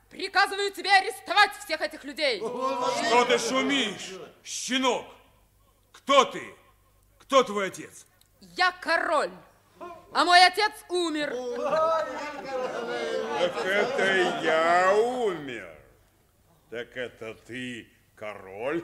приказываю 0.09 0.71
тебе 0.71 0.91
арестовать 0.91 1.51
всех 1.63 1.81
этих 1.81 2.03
людей. 2.03 2.39
Что 2.39 3.25
ты 3.25 3.37
шумишь, 3.39 4.11
щенок? 4.43 5.05
Кто 5.93 6.25
ты? 6.25 6.55
Кто 7.19 7.43
твой 7.43 7.67
отец? 7.67 8.05
Я 8.55 8.71
король, 8.73 9.31
а 10.15 10.23
мой 10.23 10.45
отец 10.45 10.71
умер. 10.87 11.35
Так 13.39 13.65
это 13.65 14.41
я 14.41 14.93
умер. 14.95 15.67
Так 16.69 16.95
это 16.95 17.35
ты 17.45 17.85
король? 18.15 18.81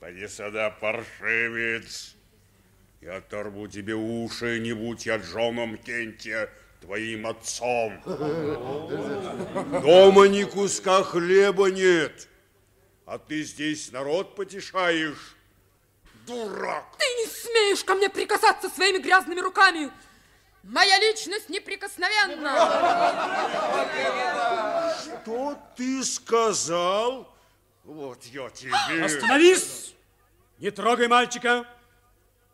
Поди 0.00 0.26
сюда, 0.26 0.70
паршивец. 0.70 2.16
Я 3.02 3.16
оторву 3.16 3.68
тебе 3.68 3.94
уши, 3.94 4.58
не 4.58 4.72
будь 4.72 5.04
я 5.04 5.18
Джоном 5.18 5.76
Кенте, 5.76 6.48
твоим 6.80 7.26
отцом. 7.26 8.00
Дома 9.82 10.28
ни 10.28 10.44
куска 10.44 11.02
хлеба 11.02 11.70
нет, 11.70 12.26
а 13.04 13.18
ты 13.18 13.42
здесь 13.42 13.92
народ 13.92 14.34
потешаешь. 14.34 15.35
Дурак! 16.26 16.84
Ты 16.98 17.04
не 17.04 17.26
смеешь 17.26 17.84
ко 17.84 17.94
мне 17.94 18.08
прикасаться 18.08 18.68
своими 18.68 18.98
грязными 18.98 19.40
руками! 19.40 19.90
Моя 20.64 20.98
личность 20.98 21.48
неприкосновенна! 21.48 22.52
Что 25.00 25.56
ты 25.76 26.02
сказал? 26.02 27.32
Вот 27.84 28.24
я 28.24 28.50
тебе... 28.50 29.04
Остановись! 29.04 29.94
Не 30.58 30.70
трогай 30.70 31.06
мальчика! 31.06 31.64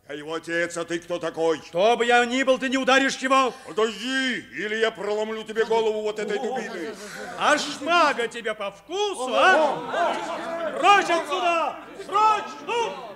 Я 0.08 0.16
его 0.16 0.34
отец, 0.34 0.76
а 0.76 0.84
ты 0.84 0.98
кто 0.98 1.18
такой? 1.18 1.60
Кто 1.60 1.96
бы 1.96 2.04
я 2.04 2.26
ни 2.26 2.42
был, 2.42 2.58
ты 2.58 2.68
не 2.68 2.76
ударишь 2.76 3.16
его! 3.18 3.54
Подожди, 3.66 4.40
или 4.52 4.74
я 4.76 4.90
проломлю 4.90 5.42
тебе 5.44 5.64
голову 5.64 6.02
вот 6.02 6.18
этой 6.18 6.38
дубиной. 6.38 6.94
А 7.38 7.56
шмага 7.56 8.28
тебе 8.28 8.52
по 8.52 8.70
вкусу, 8.72 9.32
а? 9.34 10.74
Прочь 10.78 11.08
отсюда! 11.08 11.76
Прочь! 12.06 12.52
Ну! 12.66 13.11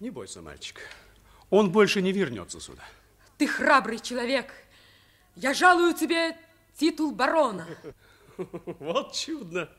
Не 0.00 0.10
бойся, 0.10 0.42
мальчик. 0.42 0.80
Он 1.50 1.72
больше 1.72 2.02
не 2.02 2.12
вернется 2.12 2.60
сюда. 2.60 2.82
Ты 3.38 3.46
храбрый 3.46 3.98
человек. 3.98 4.52
Я 5.34 5.54
жалую 5.54 5.94
тебе 5.94 6.36
титул 6.74 7.12
барона. 7.12 7.66
Вот 8.80 9.14
чудно. 9.14 9.70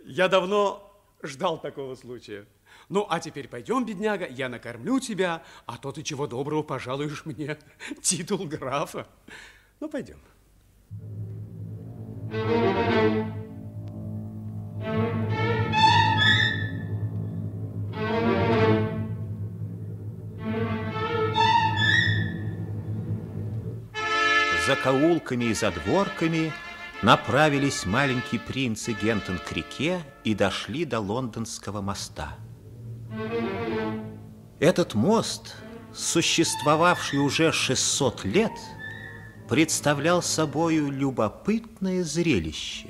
Я 0.00 0.26
давно 0.26 0.92
ждал 1.22 1.60
такого 1.60 1.94
случая. 1.94 2.46
Ну, 2.88 3.06
а 3.08 3.20
теперь 3.20 3.46
пойдем, 3.46 3.86
бедняга, 3.86 4.26
я 4.26 4.48
накормлю 4.48 4.98
тебя, 4.98 5.44
а 5.66 5.78
то 5.78 5.92
ты 5.92 6.02
чего 6.02 6.26
доброго 6.26 6.64
пожалуешь 6.64 7.24
мне 7.24 7.58
титул 8.02 8.44
графа. 8.44 9.06
Ну, 9.78 9.88
пойдем. 9.88 10.20
За 10.90 11.39
каулками 24.82 25.44
и 25.44 25.54
задворками 25.54 26.52
направились 27.02 27.86
маленький 27.86 28.38
принц 28.38 28.88
и 28.88 28.92
Гентон 28.92 29.38
к 29.38 29.52
реке 29.52 30.02
и 30.24 30.34
дошли 30.34 30.84
до 30.84 31.00
лондонского 31.00 31.80
моста. 31.80 32.34
Этот 34.58 34.94
мост, 34.94 35.56
существовавший 35.94 37.18
уже 37.18 37.52
600 37.52 38.24
лет, 38.24 38.52
представлял 39.50 40.22
собою 40.22 40.92
любопытное 40.92 42.04
зрелище. 42.04 42.86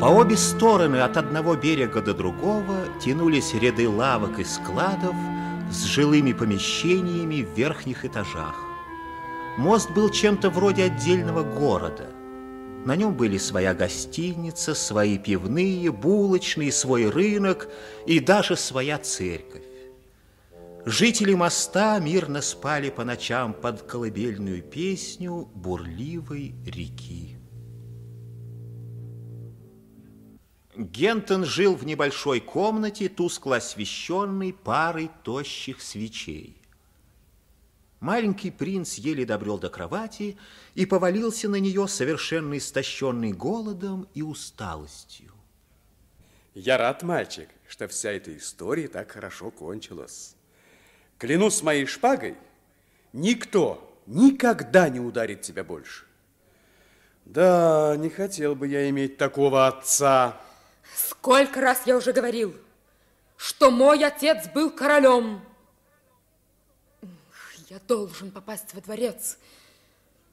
По 0.00 0.06
обе 0.06 0.36
стороны 0.36 0.98
от 0.98 1.16
одного 1.16 1.56
берега 1.56 2.00
до 2.00 2.14
другого 2.14 2.86
тянулись 3.04 3.52
ряды 3.54 3.88
лавок 3.88 4.38
и 4.38 4.44
складов 4.44 5.16
с 5.72 5.82
жилыми 5.82 6.32
помещениями 6.32 7.42
в 7.42 7.58
верхних 7.58 8.04
этажах. 8.04 8.54
Мост 9.58 9.90
был 9.90 10.08
чем-то 10.08 10.48
вроде 10.48 10.84
отдельного 10.84 11.42
города. 11.42 12.10
На 12.84 12.94
нем 12.94 13.14
были 13.14 13.38
своя 13.38 13.74
гостиница, 13.74 14.76
свои 14.76 15.18
пивные, 15.18 15.90
булочные, 15.90 16.70
свой 16.70 17.10
рынок 17.10 17.68
и 18.06 18.20
даже 18.20 18.56
своя 18.56 18.98
церковь. 18.98 19.71
Жители 20.84 21.34
моста 21.34 22.00
мирно 22.00 22.42
спали 22.42 22.90
по 22.90 23.04
ночам 23.04 23.54
под 23.54 23.82
колыбельную 23.82 24.64
песню 24.64 25.48
бурливой 25.54 26.56
реки. 26.66 27.38
Гентон 30.74 31.44
жил 31.44 31.76
в 31.76 31.86
небольшой 31.86 32.40
комнате, 32.40 33.08
тускло 33.08 33.56
освещенной 33.56 34.52
парой 34.52 35.08
тощих 35.22 35.80
свечей. 35.80 36.60
Маленький 38.00 38.50
принц 38.50 38.94
еле 38.94 39.24
добрел 39.24 39.58
до 39.58 39.68
кровати 39.68 40.36
и 40.74 40.84
повалился 40.84 41.48
на 41.48 41.60
нее, 41.60 41.86
совершенно 41.86 42.58
истощенный 42.58 43.32
голодом 43.32 44.08
и 44.14 44.22
усталостью. 44.22 45.32
Я 46.54 46.76
рад, 46.76 47.04
мальчик, 47.04 47.48
что 47.68 47.86
вся 47.86 48.10
эта 48.10 48.36
история 48.36 48.88
так 48.88 49.12
хорошо 49.12 49.52
кончилась. 49.52 50.34
Клянусь 51.22 51.62
моей 51.62 51.86
шпагой, 51.86 52.36
никто 53.12 53.96
никогда 54.06 54.88
не 54.88 54.98
ударит 54.98 55.42
тебя 55.42 55.62
больше. 55.62 56.04
Да, 57.26 57.94
не 57.96 58.10
хотел 58.10 58.56
бы 58.56 58.66
я 58.66 58.90
иметь 58.90 59.18
такого 59.18 59.68
отца. 59.68 60.36
Сколько 60.96 61.60
раз 61.60 61.82
я 61.86 61.96
уже 61.96 62.12
говорил, 62.12 62.56
что 63.36 63.70
мой 63.70 64.04
отец 64.04 64.48
был 64.52 64.72
королем. 64.72 65.40
Я 67.68 67.78
должен 67.86 68.32
попасть 68.32 68.74
во 68.74 68.80
дворец. 68.80 69.38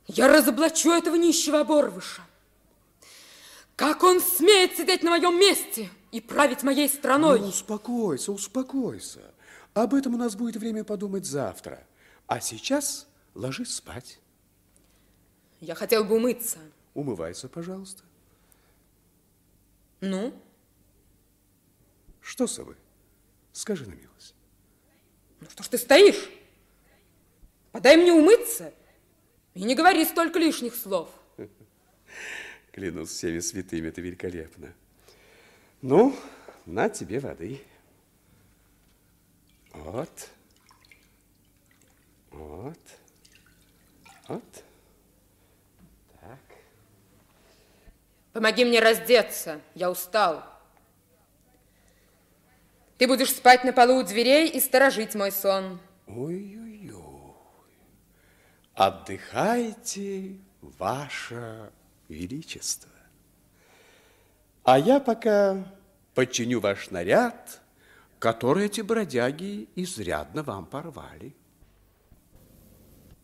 Я 0.08 0.28
разоблачу 0.28 0.92
этого 0.92 1.18
нищего 1.18 1.60
оборвыша. 1.60 2.24
Как 3.76 4.02
он 4.02 4.22
смеет 4.22 4.76
сидеть 4.76 5.04
на 5.04 5.12
моем 5.12 5.40
месте 5.40 5.92
и 6.12 6.20
править 6.20 6.64
моей 6.64 6.90
страной? 6.90 7.42
Ну, 7.42 7.50
успокойся, 7.50 8.32
успокойся. 8.32 9.22
Об 9.74 9.94
этом 9.94 10.16
у 10.16 10.18
нас 10.18 10.36
будет 10.36 10.56
время 10.56 10.84
подумать 10.84 11.26
завтра. 11.26 11.86
А 12.28 12.40
сейчас 12.40 13.08
ложись 13.34 13.76
спать. 13.76 14.20
Я 15.60 15.76
хотел 15.76 16.04
бы 16.04 16.16
умыться. 16.16 16.60
Умывайся, 16.94 17.48
пожалуйста. 17.50 18.04
Ну? 20.02 20.34
Что, 22.22 22.48
совы? 22.48 22.76
Скажи 23.52 23.86
на 23.86 23.94
милость. 23.94 24.36
Ну 25.42 25.50
что 25.50 25.64
ж 25.64 25.68
ты 25.68 25.78
стоишь? 25.78 26.30
Подай 27.72 27.98
мне 27.98 28.12
умыться 28.12 28.74
и 29.54 29.64
не 29.64 29.76
говори 29.76 30.06
столько 30.06 30.40
лишних 30.40 30.76
слов. 30.76 31.10
Клянусь 32.72 33.10
всеми 33.10 33.40
святыми, 33.40 33.88
это 33.88 34.02
великолепно. 34.02 34.74
Ну, 35.82 36.16
на 36.66 36.90
тебе 36.90 37.20
воды. 37.20 37.62
Вот. 39.80 40.30
Вот. 42.32 42.80
Вот. 44.28 44.64
Так. 46.20 46.40
Помоги 48.34 48.66
мне 48.66 48.80
раздеться, 48.80 49.62
я 49.74 49.90
устал. 49.90 50.44
Ты 52.98 53.08
будешь 53.08 53.34
спать 53.34 53.64
на 53.64 53.72
полу 53.72 54.00
у 54.00 54.04
дверей 54.04 54.50
и 54.50 54.60
сторожить 54.60 55.16
мой 55.16 55.32
сон. 55.32 55.80
Ой-ой-ой. 56.06 57.34
Отдыхайте, 58.74 60.38
ваше 60.62 61.72
величество. 62.10 62.92
А 64.64 64.78
я 64.78 65.00
пока 65.00 65.66
подчиню 66.14 66.60
ваш 66.60 66.92
наряд, 66.92 67.62
который 68.20 68.66
эти 68.66 68.82
бродяги 68.82 69.70
изрядно 69.76 70.44
вам 70.44 70.66
порвали. 70.66 71.36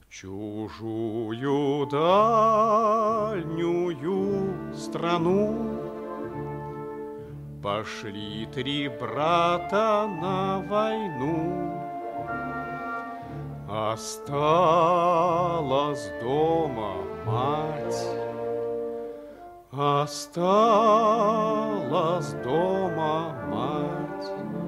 Чужую 0.09 1.85
дальнюю 1.87 3.35
страну 4.73 5.85
Пошли 7.65 8.45
три 8.53 8.87
брата 8.87 10.07
на 10.21 10.59
войну. 10.69 11.73
Осталась 13.67 14.51
дома 16.21 16.97
мать, 17.25 18.05
Осталась 19.71 20.33
дома 22.43 23.35
мать. 23.49 24.64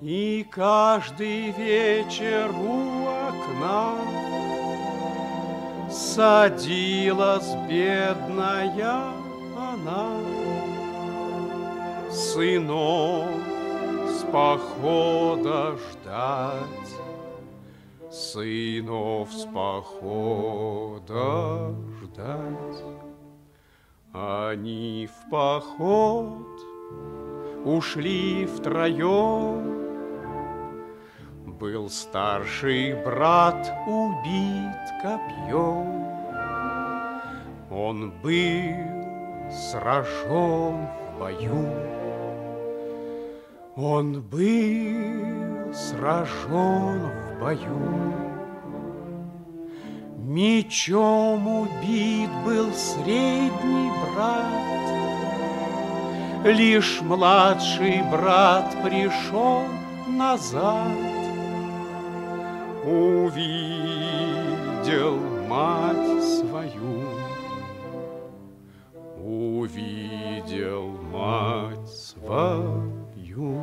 И 0.00 0.46
каждый 0.50 1.50
вечер 1.50 2.50
у 2.50 3.06
окна 3.06 3.94
Садилась 5.90 7.54
бедная 7.68 9.12
она 9.56 10.16
Сынов 12.10 13.28
с 14.08 14.22
похода 14.32 15.76
ждать 15.76 16.80
сынов 18.10 19.32
с 19.32 19.44
похода 19.46 20.14
ждать. 22.02 22.84
Они 24.12 25.08
в 25.08 25.30
поход 25.30 26.46
ушли 27.64 28.46
втроем. 28.46 29.79
Был 31.60 31.90
старший 31.90 32.94
брат 33.04 33.70
убит 33.86 34.80
копьем. 35.02 36.06
Он 37.70 38.10
был 38.22 39.50
сражен 39.50 40.86
в 40.88 41.18
бою. 41.18 41.68
Он 43.76 44.22
был 44.22 45.74
сражен 45.74 47.10
в 47.10 47.40
бою. 47.40 48.14
Мечом 50.16 51.46
убит 51.46 52.30
был 52.42 52.72
средний 52.72 53.90
брат, 54.14 54.46
Лишь 56.42 57.02
младший 57.02 58.00
брат 58.10 58.74
пришел 58.82 59.64
назад. 60.08 61.09
Увидел 62.82 64.00
мать 65.46 66.24
свою, 66.24 67.10
увидел 69.18 70.88
мать 71.12 71.90
свою. 71.90 73.62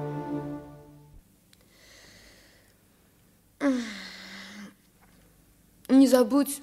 Не 5.89 6.07
забудь 6.07 6.61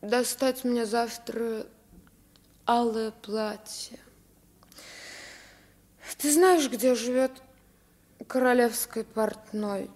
достать 0.00 0.64
мне 0.64 0.86
завтра 0.86 1.66
алое 2.66 3.10
платье. 3.10 3.98
Ты 6.16 6.32
знаешь, 6.32 6.70
где 6.70 6.94
живет 6.94 7.42
королевский 8.26 9.04
портной? 9.04 9.90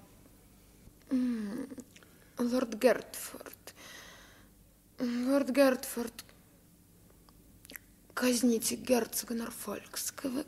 Лорд 1.11 2.75
Гертфорд. 2.75 3.75
Лорд 4.99 5.51
Гертфорд, 5.51 6.25
казните 8.15 8.77
герцога 8.77 9.35
Норфолкского. 9.35 10.45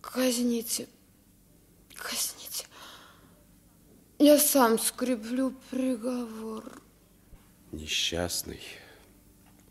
Казните, 0.00 0.88
казните. 1.94 2.66
Я 4.18 4.38
сам 4.38 4.78
скреплю 4.78 5.54
приговор. 5.70 6.82
Несчастный, 7.72 8.62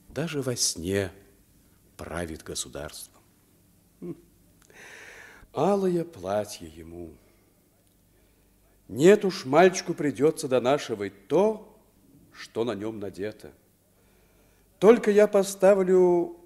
даже 0.09 0.41
во 0.41 0.55
сне 0.55 1.11
правит 1.95 2.43
государством. 2.43 3.21
Хм. 4.01 4.15
Алое 5.53 6.03
платье 6.03 6.67
ему. 6.67 7.13
Нет 8.87 9.25
уж, 9.25 9.45
мальчику 9.45 9.93
придется 9.93 10.47
донашивать 10.47 11.27
то, 11.27 11.75
что 12.31 12.63
на 12.63 12.75
нем 12.75 12.99
надето. 12.99 13.51
Только 14.79 15.09
я 15.09 15.27
поставлю 15.27 16.37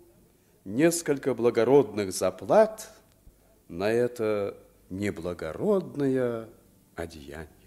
несколько 0.64 1.34
благородных 1.34 2.14
заплат 2.14 2.90
на 3.68 3.92
это 3.92 4.58
неблагородное 4.90 6.48
одеяние. 6.96 7.59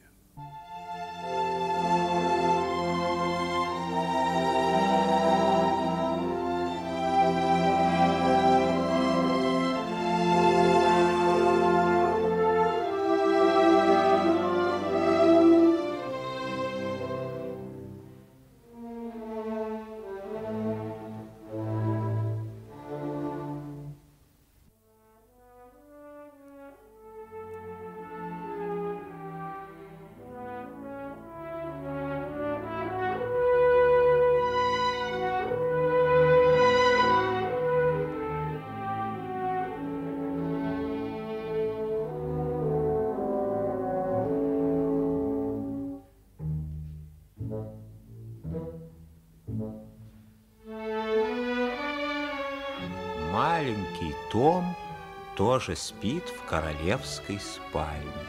Том 54.33 54.75
тоже 55.37 55.77
спит 55.77 56.27
в 56.27 56.47
королевской 56.47 57.39
спальне. 57.39 58.27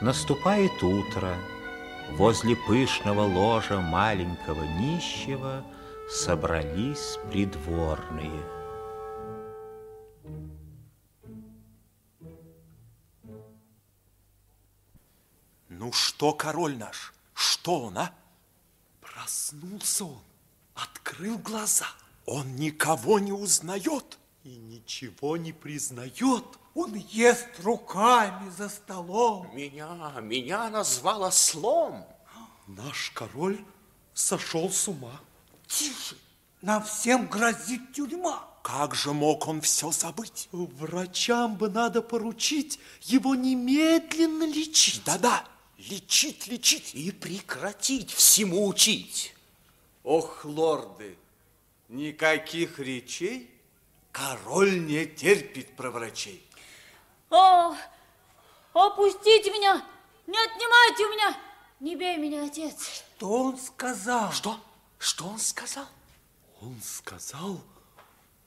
Наступает 0.00 0.80
утро. 0.84 1.34
Возле 2.12 2.54
пышного 2.54 3.22
ложа 3.22 3.80
маленького 3.80 4.62
нищего 4.62 5.64
собрались 6.08 7.18
придворные. 7.32 8.40
Ну 15.70 15.90
что, 15.92 16.34
король 16.34 16.76
наш, 16.76 17.12
что 17.34 17.86
он, 17.86 17.98
а? 17.98 18.12
Проснулся 19.00 20.04
он, 20.04 20.22
открыл 20.76 21.36
глаза. 21.38 21.86
Он 22.26 22.56
никого 22.56 23.18
не 23.18 23.32
узнает. 23.32 24.18
И 24.44 24.56
ничего 24.56 25.36
не 25.36 25.52
признает. 25.52 26.44
Он 26.74 26.94
ест 26.94 27.48
руками 27.62 28.50
за 28.50 28.68
столом. 28.68 29.48
Меня, 29.54 30.12
меня 30.20 30.68
назвал 30.70 31.22
ослом. 31.22 32.04
Наш 32.66 33.10
король 33.10 33.62
сошел 34.12 34.70
с 34.70 34.88
ума. 34.88 35.20
Тише, 35.66 36.16
нам 36.62 36.82
всем 36.82 37.26
грозит 37.26 37.92
тюрьма. 37.92 38.48
Как 38.62 38.94
же 38.94 39.12
мог 39.12 39.46
он 39.46 39.60
все 39.60 39.90
забыть? 39.92 40.48
Врачам 40.52 41.56
бы 41.56 41.68
надо 41.68 42.00
поручить 42.00 42.80
его 43.02 43.34
немедленно 43.34 44.44
лечить. 44.44 45.02
Да-да, 45.04 45.44
лечить, 45.76 46.46
лечить. 46.46 46.94
И 46.94 47.10
прекратить 47.12 48.10
всему 48.10 48.66
учить. 48.66 49.34
Ох, 50.02 50.44
лорды, 50.44 51.16
никаких 51.94 52.78
речей 52.78 53.50
король 54.12 54.84
не 54.84 55.06
терпит 55.06 55.74
про 55.76 55.90
врачей. 55.90 56.44
О, 57.30 57.74
опустите 58.72 59.50
меня, 59.50 59.84
не 60.26 60.38
отнимайте 60.38 61.04
у 61.04 61.10
меня, 61.10 61.36
не 61.80 61.96
бей 61.96 62.16
меня, 62.16 62.44
отец. 62.44 63.04
Что 63.16 63.30
он 63.30 63.58
сказал? 63.58 64.32
Что? 64.32 64.60
Что 64.98 65.26
он 65.26 65.38
сказал? 65.38 65.86
Он 66.60 66.80
сказал, 66.82 67.60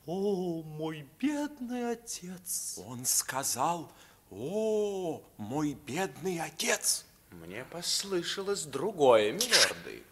о, 0.06 0.64
мой 0.64 1.08
бедный 1.20 1.92
отец. 1.92 2.80
Он 2.86 3.06
сказал, 3.06 3.92
о, 4.32 5.22
мой 5.38 5.74
бедный 5.74 6.40
отец. 6.40 7.06
Мне 7.32 7.64
послышалось 7.66 8.64
другое, 8.64 9.34
милорды. 9.34 10.04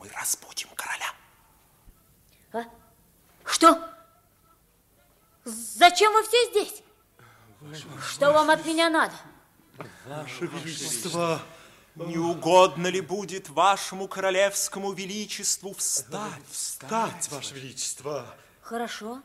Мы 0.00 0.08
разбудим 0.08 0.68
короля. 0.74 1.05
А? 2.52 2.64
Что? 3.44 3.78
Зачем 5.44 6.12
вы 6.12 6.22
все 6.24 6.50
здесь? 6.50 6.82
Что 8.10 8.32
вам 8.32 8.50
от 8.50 8.64
меня 8.66 8.90
надо? 8.90 9.14
Ваше 10.06 10.46
Величество, 10.46 11.40
не 11.94 12.18
угодно 12.18 12.86
ли 12.88 13.00
будет 13.00 13.48
вашему 13.48 14.08
королевскому 14.08 14.92
величеству 14.92 15.74
встать? 15.74 16.42
Встать, 16.50 17.28
Ваше 17.30 17.54
Величество. 17.54 18.26
Хорошо, 18.60 19.22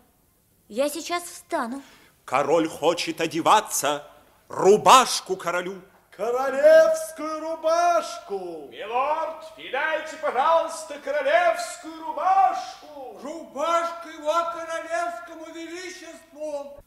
я 0.68 0.90
сейчас 0.90 1.24
встану. 1.24 1.82
Король 2.26 2.68
хочет 2.68 3.20
одеваться. 3.22 4.08
Рубашку 4.48 5.36
королю. 5.36 5.82
Королевскую 6.22 7.40
рубашку! 7.40 8.68
Милорд, 8.72 9.56
передайте, 9.58 10.18
пожалуйста, 10.18 11.00
королевскую 11.04 12.00
рубашку! 12.00 13.20
Рубашку 13.24 14.08
его 14.10 14.32
королевскому 14.54 15.48
величеству! 15.52 16.78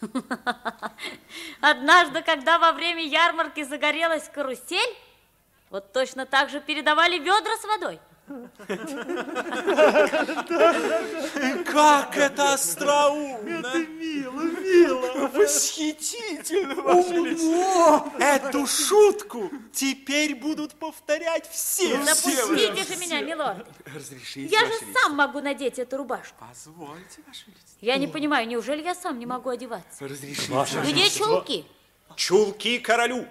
Однажды, 1.60 2.22
когда 2.22 2.58
во 2.58 2.72
время 2.72 3.04
ярмарки 3.04 3.62
загорелась 3.64 4.30
карусель, 4.30 4.96
вот 5.68 5.92
точно 5.92 6.24
так 6.24 6.48
же 6.48 6.62
передавали 6.62 7.18
ведра 7.18 7.54
с 7.54 7.64
водой. 7.64 8.00
Как 11.66 12.16
это 12.16 12.54
остроумно! 12.54 13.58
Это 13.58 13.78
мило, 13.78 14.40
мило. 14.40 15.28
Восхитительно, 15.28 16.74
Ваше 16.76 17.14
Величество! 17.14 18.12
Эту 18.18 18.66
шутку 18.66 19.50
теперь 19.72 20.34
будут 20.34 20.74
повторять 20.74 21.48
все. 21.50 22.02
Запустите 22.02 22.84
же 22.84 22.96
меня, 22.96 23.20
милорд. 23.20 23.66
Разрешите, 23.94 24.46
Я 24.46 24.66
же 24.66 24.72
сам 24.94 25.16
могу 25.16 25.40
надеть 25.40 25.78
эту 25.78 25.98
рубашку. 25.98 26.36
Позвольте, 26.40 27.20
Ваше 27.26 27.44
Величество. 27.46 27.78
Я 27.80 27.96
не 27.98 28.06
понимаю, 28.06 28.46
неужели 28.48 28.82
я 28.82 28.94
сам 28.94 29.18
не 29.18 29.26
могу 29.26 29.50
одеваться? 29.50 30.04
Разрешите, 30.08 30.52
Ваше 30.52 30.80
Где 30.80 31.10
чулки? 31.10 31.66
Чулки 32.16 32.78
королю. 32.78 33.26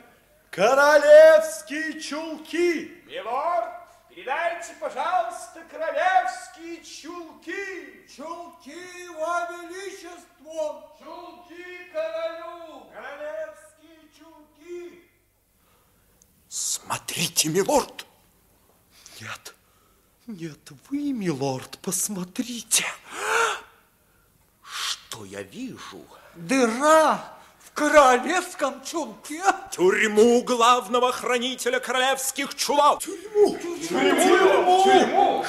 Королевские 0.52 2.00
чулки. 2.00 2.92
Милорд, 3.08 3.83
передайте, 4.16 4.74
пожалуйста, 4.80 5.64
королевские 5.70 6.84
чулки. 6.84 8.08
Чулки 8.16 9.08
во 9.18 9.48
величество. 9.52 10.96
Чулки 11.00 11.92
королю. 11.92 12.92
Королевские 12.94 14.00
чулки. 14.18 15.10
Смотрите, 16.48 17.50
милорд. 17.50 18.06
Нет, 19.20 19.56
нет, 20.28 20.72
вы, 20.90 21.12
милорд, 21.12 21.80
посмотрите. 21.80 22.86
Что 24.62 25.26
я 25.26 25.42
вижу? 25.44 26.06
Дыра 26.36 27.38
королевском 27.74 28.84
чулке. 28.84 29.44
Тюрьму 29.72 30.42
главного 30.44 31.12
хранителя 31.12 31.80
королевских 31.80 32.56
чулок. 32.56 33.02
Тюрьму. 33.02 33.58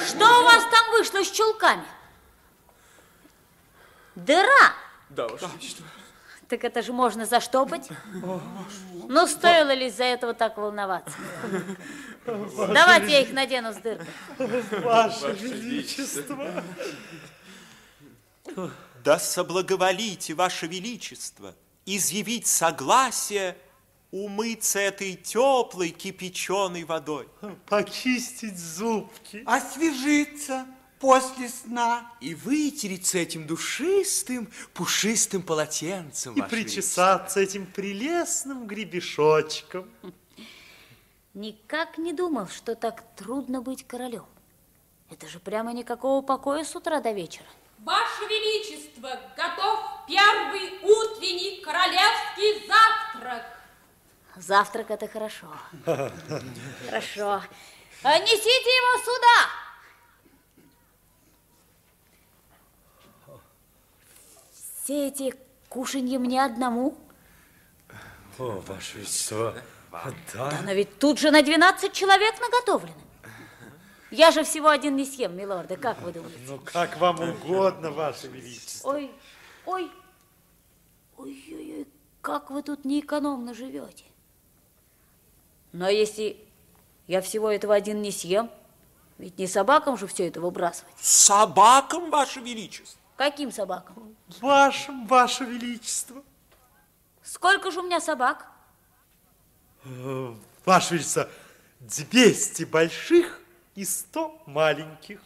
Что 0.07 0.39
у 0.39 0.43
вас 0.43 0.63
там 0.71 0.91
вышло 0.91 1.23
с 1.23 1.31
чулками? 1.31 1.85
Дыра? 4.15 4.73
Да, 5.09 5.27
Ваше 5.27 5.45
Величество. 5.45 5.85
Так 6.47 6.63
это 6.63 6.81
же 6.81 6.93
можно 6.93 7.25
заштопать. 7.25 7.89
Ну, 9.07 9.27
стоило 9.27 9.73
ли 9.73 9.87
из-за 9.87 10.03
этого 10.03 10.33
так 10.33 10.57
волноваться? 10.57 11.17
Давайте 12.25 13.11
я 13.11 13.21
их 13.21 13.33
надену 13.33 13.73
с 13.73 13.77
дыркой. 13.77 14.07
Ваше 14.81 15.31
Величество. 15.31 16.63
Да 19.03 19.19
соблаговолите, 19.19 20.33
Ваше 20.33 20.67
Величество, 20.67 21.53
изъявить 21.85 22.47
согласие 22.47 23.57
умыться 24.11 24.79
этой 24.79 25.15
теплой 25.15 25.89
кипяченой 25.89 26.83
водой. 26.83 27.27
Почистить 27.67 28.57
зубки. 28.57 29.43
Освежиться 29.45 30.65
после 30.99 31.49
сна. 31.49 32.11
И 32.21 32.33
вытереться 32.33 33.17
этим 33.17 33.45
душистым, 33.45 34.49
пушистым 34.73 35.43
полотенцем, 35.43 36.33
И 36.33 36.41
причесаться 36.41 37.39
этим 37.39 37.65
прелестным 37.65 38.67
гребешочком. 38.67 39.89
Никак 41.33 41.97
не 41.97 42.13
думал, 42.13 42.47
что 42.47 42.75
так 42.75 43.03
трудно 43.17 43.61
быть 43.61 43.85
королем. 43.85 44.25
Это 45.09 45.27
же 45.27 45.39
прямо 45.39 45.73
никакого 45.73 46.21
покоя 46.21 46.63
с 46.63 46.75
утра 46.75 47.01
до 47.01 47.11
вечера. 47.11 47.47
Ваше 47.85 48.25
Величество, 48.27 49.09
готов 49.37 49.79
первый 50.07 50.79
утренний 50.81 51.61
королевский 51.61 52.67
завтрак. 52.67 53.45
Завтрак 54.35 54.89
это 54.89 55.07
хорошо. 55.07 55.47
Хорошо. 56.89 57.43
А 58.03 58.19
Несите 58.19 58.69
его 58.69 59.03
сюда. 59.05 59.49
Все 64.83 65.07
эти 65.07 65.35
кушанья 65.69 66.17
мне 66.17 66.43
одному? 66.43 66.97
О, 68.39 68.63
Ваше 68.67 68.97
Величество. 68.97 69.53
Да, 70.33 70.59
но 70.63 70.73
ведь 70.73 70.97
тут 70.97 71.19
же 71.19 71.29
на 71.29 71.43
12 71.43 71.93
человек 71.93 72.33
наготовлены. 72.41 73.04
Я 74.15 74.31
же 74.31 74.45
всего 74.45 74.69
один 74.69 74.95
не 74.95 75.05
съем, 75.05 75.35
милорды, 75.35 75.75
как 75.75 76.01
вы 76.01 76.13
думаете? 76.13 76.39
Ну, 76.47 76.57
как 76.63 76.97
вам 76.97 77.19
угодно, 77.19 77.91
Ваше 77.91 78.27
Величество. 78.27 78.91
Ой, 78.91 79.11
ой, 79.65 79.91
ой-ой-ой, 81.17 81.85
как 82.21 82.49
вы 82.49 82.63
тут 82.63 82.85
неэкономно 82.85 83.53
живете. 83.53 84.05
Но 85.73 85.89
если 85.89 86.37
я 87.07 87.21
всего 87.21 87.51
этого 87.51 87.75
один 87.75 88.01
не 88.01 88.11
съем, 88.11 88.49
ведь 89.17 89.37
не 89.37 89.47
собакам 89.47 89.97
же 89.97 90.07
все 90.07 90.27
это 90.29 90.39
выбрасывать. 90.39 90.93
Собакам, 90.97 92.09
Ваше 92.09 92.39
Величество. 92.39 92.97
Каким 93.17 93.51
собакам? 93.51 94.15
Вашим, 94.39 95.07
Ваше 95.07 95.43
Величество. 95.43 96.23
Сколько 97.21 97.69
же 97.69 97.81
у 97.81 97.83
меня 97.83 97.99
собак? 97.99 98.49
Э, 99.83 100.33
Ваше 100.63 100.93
Величество, 100.93 101.29
200 101.81 102.63
больших 102.63 103.41
и 103.75 103.85
100 103.85 104.41
маленьких. 104.45 105.21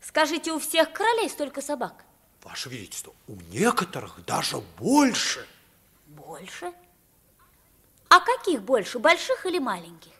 Скажите, 0.00 0.52
у 0.52 0.58
всех 0.58 0.92
королей 0.92 1.28
столько 1.28 1.62
собак? 1.62 2.04
Ваше 2.42 2.68
Величество, 2.68 3.14
у 3.26 3.36
некоторых 3.50 4.24
даже 4.24 4.58
больше. 4.78 5.48
Больше? 6.06 6.72
А 8.08 8.20
каких 8.20 8.62
больше, 8.62 8.98
больших 8.98 9.46
или 9.46 9.58
маленьких? 9.58 10.12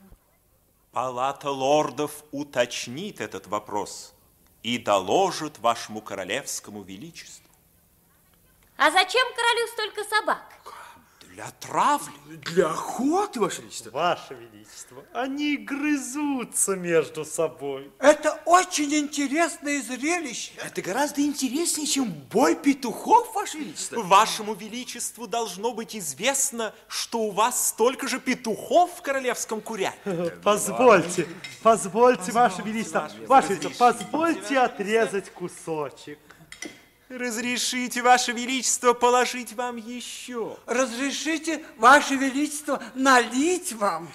Палата 0.92 1.50
лордов 1.50 2.24
уточнит 2.32 3.20
этот 3.20 3.46
вопрос 3.46 4.14
и 4.62 4.78
доложит 4.78 5.58
вашему 5.58 6.00
королевскому 6.00 6.82
величеству. 6.82 7.44
А 8.76 8.90
зачем 8.90 9.26
королю 9.34 9.66
столько 9.72 10.04
собак? 10.04 10.54
Для 11.34 11.50
травли. 11.58 12.14
Для 12.54 12.68
охоты, 12.68 13.40
Ваше 13.40 13.62
Величество. 13.62 13.90
Ваше 13.90 14.34
Величество, 14.34 15.04
они 15.12 15.56
грызутся 15.56 16.76
между 16.76 17.24
собой. 17.24 17.90
Это 17.98 18.40
очень 18.44 18.94
интересное 18.94 19.82
зрелище. 19.82 20.52
Это 20.64 20.80
гораздо 20.80 21.22
интереснее, 21.22 21.88
чем 21.88 22.12
бой 22.30 22.54
петухов, 22.54 23.34
Ваше 23.34 23.58
Величество. 23.58 24.00
Вашему 24.02 24.54
Величеству 24.54 25.26
должно 25.26 25.72
быть 25.72 25.96
известно, 25.96 26.72
что 26.86 27.22
у 27.22 27.30
вас 27.32 27.70
столько 27.70 28.06
же 28.06 28.20
петухов 28.20 28.92
в 28.98 29.02
королевском 29.02 29.60
курятнике. 29.60 30.36
Позвольте, 30.44 31.26
позвольте, 31.64 32.30
Ваше 32.30 32.62
Величество, 32.62 33.10
Ваше 33.26 33.54
Величество, 33.54 33.92
позвольте 33.92 34.58
отрезать 34.60 35.30
кусочек. 35.30 36.18
Разрешите, 37.08 38.02
Ваше 38.02 38.32
Величество, 38.32 38.94
положить 38.94 39.52
вам 39.52 39.76
еще. 39.76 40.56
Разрешите, 40.66 41.64
Ваше 41.76 42.16
Величество, 42.16 42.82
налить 42.94 43.72
вам. 43.74 44.08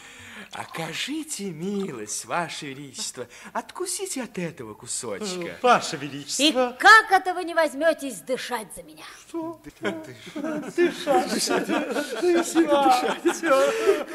Окажите 0.51 1.51
милость, 1.51 2.25
Ваше 2.25 2.67
Величество, 2.67 3.27
откусите 3.53 4.23
от 4.23 4.37
этого 4.39 4.73
кусочка. 4.73 5.59
Ваше 5.61 5.95
И 5.97 5.99
Величество. 5.99 6.75
как 6.79 7.11
это 7.11 7.35
вы 7.35 7.43
не 7.43 7.53
возьметесь 7.53 8.15
дышать 8.21 8.67
за 8.75 8.81
меня? 8.81 9.03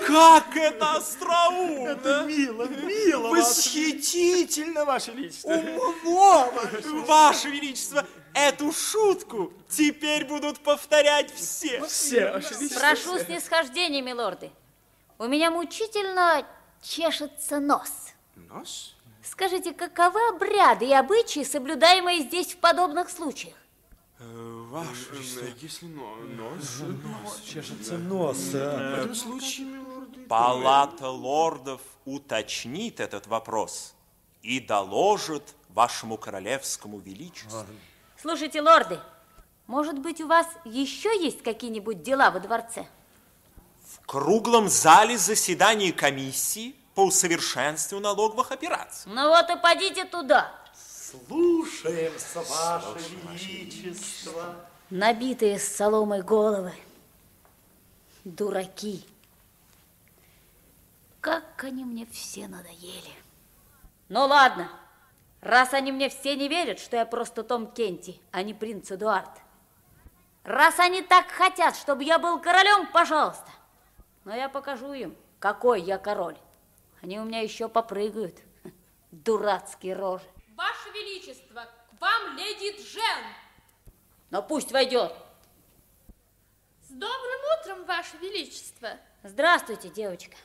Как 0.07 0.57
это 0.57 0.93
остроумно! 0.97 1.89
Это 1.91 2.25
мило, 2.25 2.67
мило. 2.67 3.29
Восхитительно, 3.29 4.85
Ваше 4.85 5.13
Величество! 5.13 5.53
Умно, 5.53 6.53
Ваше 7.07 7.49
Величество, 7.51 8.05
эту 8.35 8.73
шутку 8.73 9.53
теперь 9.69 10.27
будут 10.27 10.61
повторять 10.61 11.33
все. 11.35 11.85
Все, 11.87 12.33
Величество. 12.39 12.81
Прошу 12.81 13.19
снисхождения, 13.19 14.03
милорды. 14.03 14.51
У 15.19 15.27
меня 15.27 15.51
мучительно 15.51 16.47
чешется 16.83 17.61
нос. 17.61 17.91
Нос? 18.37 18.95
Скажите, 19.23 19.73
каковы 19.73 20.21
обряды 20.29 20.87
и 20.87 20.93
обычаи, 20.93 21.45
соблюдаемые 21.45 22.21
здесь 22.21 22.53
в 22.53 22.59
подобных 22.59 23.09
случаях? 23.09 23.55
Ваше 24.19 25.13
Величество, 25.13 25.47
Если 25.61 25.87
но- 25.87 26.17
нос... 26.27 27.41
Чешется 27.47 27.97
нос. 27.99 28.51
а. 28.55 28.97
В 28.97 28.99
этом 29.01 29.15
случае, 29.15 29.67
милорды... 29.67 30.21
Палата 30.29 31.09
лордов 31.09 31.81
уточнит 32.05 33.01
этот 33.01 33.27
вопрос 33.27 33.95
и 34.43 34.61
доложит 34.61 35.55
вашему 35.69 36.17
королевскому 36.17 36.99
величеству. 36.99 37.67
Слушайте, 38.25 38.63
лорды, 38.63 38.99
может 39.67 39.99
быть, 39.99 40.19
у 40.23 40.27
вас 40.27 40.47
еще 40.65 41.11
есть 41.23 41.43
какие-нибудь 41.43 42.03
дела 42.03 42.31
во 42.31 42.41
дворце? 42.41 42.87
В 43.85 44.07
круглом 44.07 44.71
зале 44.71 45.19
заседаний 45.19 45.93
комиссии 45.93 46.75
по 46.95 47.05
усовершенствованию 47.05 48.05
налоговых 48.09 48.51
операций. 48.51 49.13
Ну 49.13 49.29
вот 49.29 49.51
и 49.51 49.61
подите 49.61 50.07
туда. 50.07 50.51
Слушаемся, 50.75 52.41
Ваше 52.49 53.11
Величество. 53.35 54.57
Набитые 54.89 55.59
с 55.59 55.69
соломой 55.77 56.23
головы. 56.23 56.73
Дураки. 58.25 59.05
Как 61.21 61.63
они 61.63 61.85
мне 61.85 62.07
все 62.07 62.49
надоели. 62.49 63.13
Ну 64.09 64.25
ладно, 64.25 64.71
раз 65.45 65.73
они 65.75 65.93
мне 65.93 66.09
все 66.09 66.35
не 66.35 66.49
верят, 66.49 66.79
что 66.79 66.97
я 66.97 67.07
просто 67.07 67.43
Том 67.43 67.71
Кенти, 67.71 68.21
а 68.33 68.43
не 68.43 68.55
принц 68.55 68.91
Эдуард. 68.91 69.31
Раз 70.43 70.79
они 70.79 71.03
так 71.03 71.31
хотят, 71.31 71.77
чтобы 71.77 72.05
я 72.05 72.19
был 72.19 72.41
королем, 72.41 72.87
пожалуйста. 72.93 73.51
Но 74.25 74.35
я 74.35 74.49
покажу 74.49 74.93
им, 74.93 75.17
какой 75.39 75.81
я 75.81 75.99
король. 75.99 76.37
Они 77.03 77.19
у 77.19 77.25
меня 77.25 77.41
еще 77.41 77.69
попрыгают. 77.69 78.39
Дурацкие 79.11 79.95
рожи. 79.95 80.25
Ваше 80.57 80.91
Величество, 80.91 81.63
к 81.65 82.01
вам 82.01 82.37
леди 82.37 82.77
Джен. 82.81 83.25
Но 84.31 84.43
пусть 84.43 84.73
войдет. 84.73 85.15
С 86.83 86.91
добрым 86.91 87.41
утром, 87.59 87.85
Ваше 87.85 88.17
Величество. 88.19 88.91
Здравствуйте, 89.23 89.89
девочка. 89.89 90.37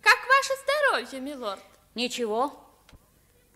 Как 0.00 0.18
ваше 0.28 0.52
здоровье, 0.62 1.20
милорд? 1.20 1.62
Ничего. 1.94 2.67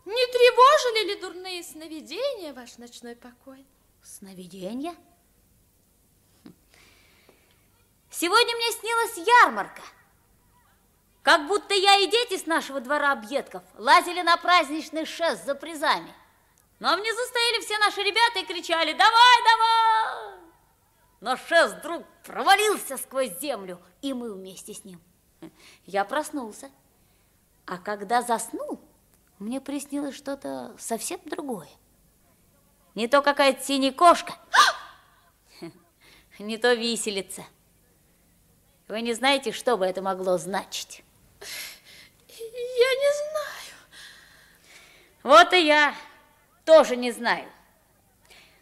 Не 0.04 0.26
тревожили 0.26 1.08
ли 1.08 1.20
дурные 1.20 1.62
сновидения 1.62 2.52
ваш 2.52 2.78
ночной 2.78 3.14
покой? 3.14 3.64
Сновидения? 4.02 4.94
Сегодня 8.10 8.56
мне 8.56 8.72
снилась 8.72 9.28
ярмарка. 9.44 9.82
Как 11.22 11.46
будто 11.46 11.72
я 11.72 11.98
и 11.98 12.08
дети 12.08 12.36
с 12.36 12.46
нашего 12.46 12.80
двора 12.80 13.12
объедков 13.12 13.62
лазили 13.74 14.22
на 14.22 14.36
праздничный 14.36 15.06
шест 15.06 15.44
за 15.44 15.54
призами. 15.54 16.12
Но 16.80 16.96
внизу 16.96 17.24
стояли 17.28 17.60
все 17.60 17.78
наши 17.78 18.02
ребята 18.02 18.40
и 18.40 18.44
кричали 18.44 18.92
«Давай, 18.92 19.42
давай!» 19.44 20.40
Но 21.20 21.36
шест 21.36 21.76
вдруг 21.76 22.04
провалился 22.24 22.96
сквозь 22.96 23.38
землю, 23.38 23.80
и 24.00 24.12
мы 24.12 24.34
вместе 24.34 24.74
с 24.74 24.84
ним. 24.84 25.00
Я 25.86 26.04
проснулся. 26.04 26.72
А 27.66 27.78
когда 27.78 28.20
заснул, 28.22 28.80
мне 29.42 29.60
приснилось 29.60 30.16
что-то 30.16 30.74
совсем 30.78 31.20
другое. 31.24 31.68
Не 32.94 33.08
то 33.08 33.22
какая-то 33.22 33.62
синяя 33.62 33.92
кошка, 33.92 34.34
не 36.38 36.58
то 36.58 36.72
виселица. 36.74 37.44
Вы 38.88 39.00
не 39.00 39.14
знаете, 39.14 39.52
что 39.52 39.76
бы 39.76 39.84
это 39.84 40.02
могло 40.02 40.38
значить? 40.38 41.02
Я 42.28 42.38
не 42.38 43.12
знаю. 43.30 43.78
Вот 45.22 45.52
и 45.52 45.66
я 45.66 45.94
тоже 46.64 46.96
не 46.96 47.10
знаю. 47.10 47.50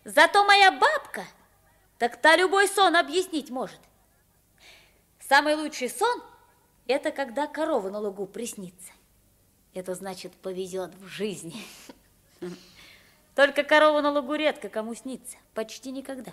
Зато 0.04 0.44
моя 0.44 0.70
бабка, 0.70 1.24
так 1.98 2.16
та 2.20 2.36
любой 2.36 2.68
сон 2.68 2.96
объяснить 2.96 3.50
может. 3.50 3.80
Самый 5.18 5.56
лучший 5.56 5.90
сон– 5.90 6.22
это 6.86 7.10
когда 7.10 7.46
корова 7.46 7.90
на 7.90 7.98
лугу 7.98 8.26
приснится. 8.26 8.92
Это 9.72 9.94
значит, 9.94 10.32
повезет 10.36 10.94
в 10.96 11.06
жизни. 11.06 11.64
Только 13.34 13.62
корова 13.62 14.00
на 14.00 14.10
лугу 14.10 14.34
редко 14.34 14.68
кому 14.68 14.94
снится, 14.94 15.36
почти 15.54 15.92
никогда. 15.92 16.32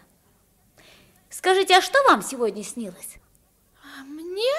Скажите, 1.29 1.77
а 1.77 1.81
что 1.81 2.01
вам 2.03 2.21
сегодня 2.21 2.63
снилось? 2.63 3.17
А 3.83 4.03
мне? 4.03 4.53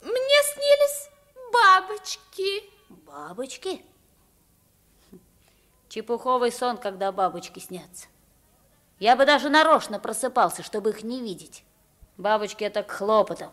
Мне 0.00 0.42
снились 0.54 1.10
бабочки. 1.52 2.70
Бабочки? 2.88 3.84
Чепуховый 5.88 6.50
сон, 6.50 6.78
когда 6.78 7.12
бабочки 7.12 7.58
снятся. 7.58 8.06
Я 8.98 9.16
бы 9.16 9.26
даже 9.26 9.50
нарочно 9.50 9.98
просыпался, 9.98 10.62
чтобы 10.62 10.90
их 10.90 11.02
не 11.02 11.20
видеть. 11.20 11.64
Бабочки 12.16 12.64
это 12.64 12.82
к 12.82 12.90
хлопотам. 12.90 13.52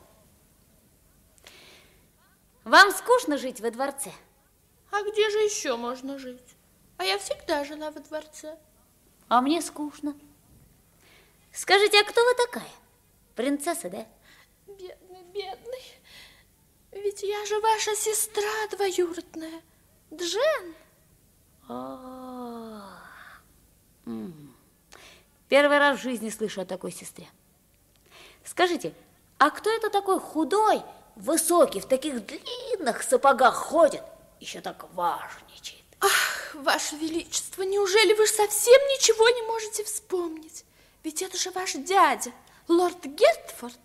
Вам 2.63 2.91
скучно 2.91 3.37
жить 3.37 3.59
во 3.59 3.71
дворце? 3.71 4.11
А 4.91 5.01
где 5.03 5.29
же 5.29 5.39
еще 5.39 5.75
можно 5.77 6.19
жить? 6.19 6.55
А 6.97 7.03
я 7.03 7.17
всегда 7.17 7.63
жила 7.63 7.91
во 7.91 7.99
дворце. 7.99 8.57
А 9.27 9.41
мне 9.41 9.61
скучно. 9.61 10.15
Скажите, 11.51 11.99
а 11.99 12.03
кто 12.03 12.23
вы 12.23 12.35
такая? 12.35 12.69
Принцесса, 13.35 13.89
да? 13.89 14.05
Бедный, 14.67 15.23
бедный. 15.33 15.83
Ведь 16.91 17.23
я 17.23 17.45
же 17.45 17.59
ваша 17.61 17.95
сестра 17.95 18.67
двоюродная, 18.71 19.61
Джен. 20.13 20.75
А, 21.67 22.99
м. 24.05 24.55
Первый 25.47 25.79
раз 25.79 25.99
в 25.99 26.03
жизни 26.03 26.29
слышу 26.29 26.61
о 26.61 26.65
такой 26.65 26.91
сестре. 26.91 27.27
Скажите, 28.43 28.93
а 29.37 29.49
кто 29.49 29.69
это 29.71 29.89
такой 29.89 30.19
худой, 30.19 30.81
высокий, 31.15 31.79
в 31.79 31.87
таких 31.87 32.25
длинных 32.25 33.03
сапогах 33.03 33.55
ходит, 33.55 34.03
еще 34.39 34.61
так 34.61 34.85
важничает? 34.93 35.83
Ах, 35.99 36.55
ваше 36.55 36.95
величество, 36.95 37.63
неужели 37.63 38.13
вы 38.13 38.27
совсем 38.27 38.81
ничего 38.89 39.29
не 39.29 39.41
можете 39.43 39.83
вспомнить? 39.83 40.65
Ведь 41.03 41.21
это 41.21 41.37
же 41.37 41.51
ваш 41.51 41.73
дядя, 41.73 42.31
лорд 42.67 43.03
Гертфорд. 43.05 43.79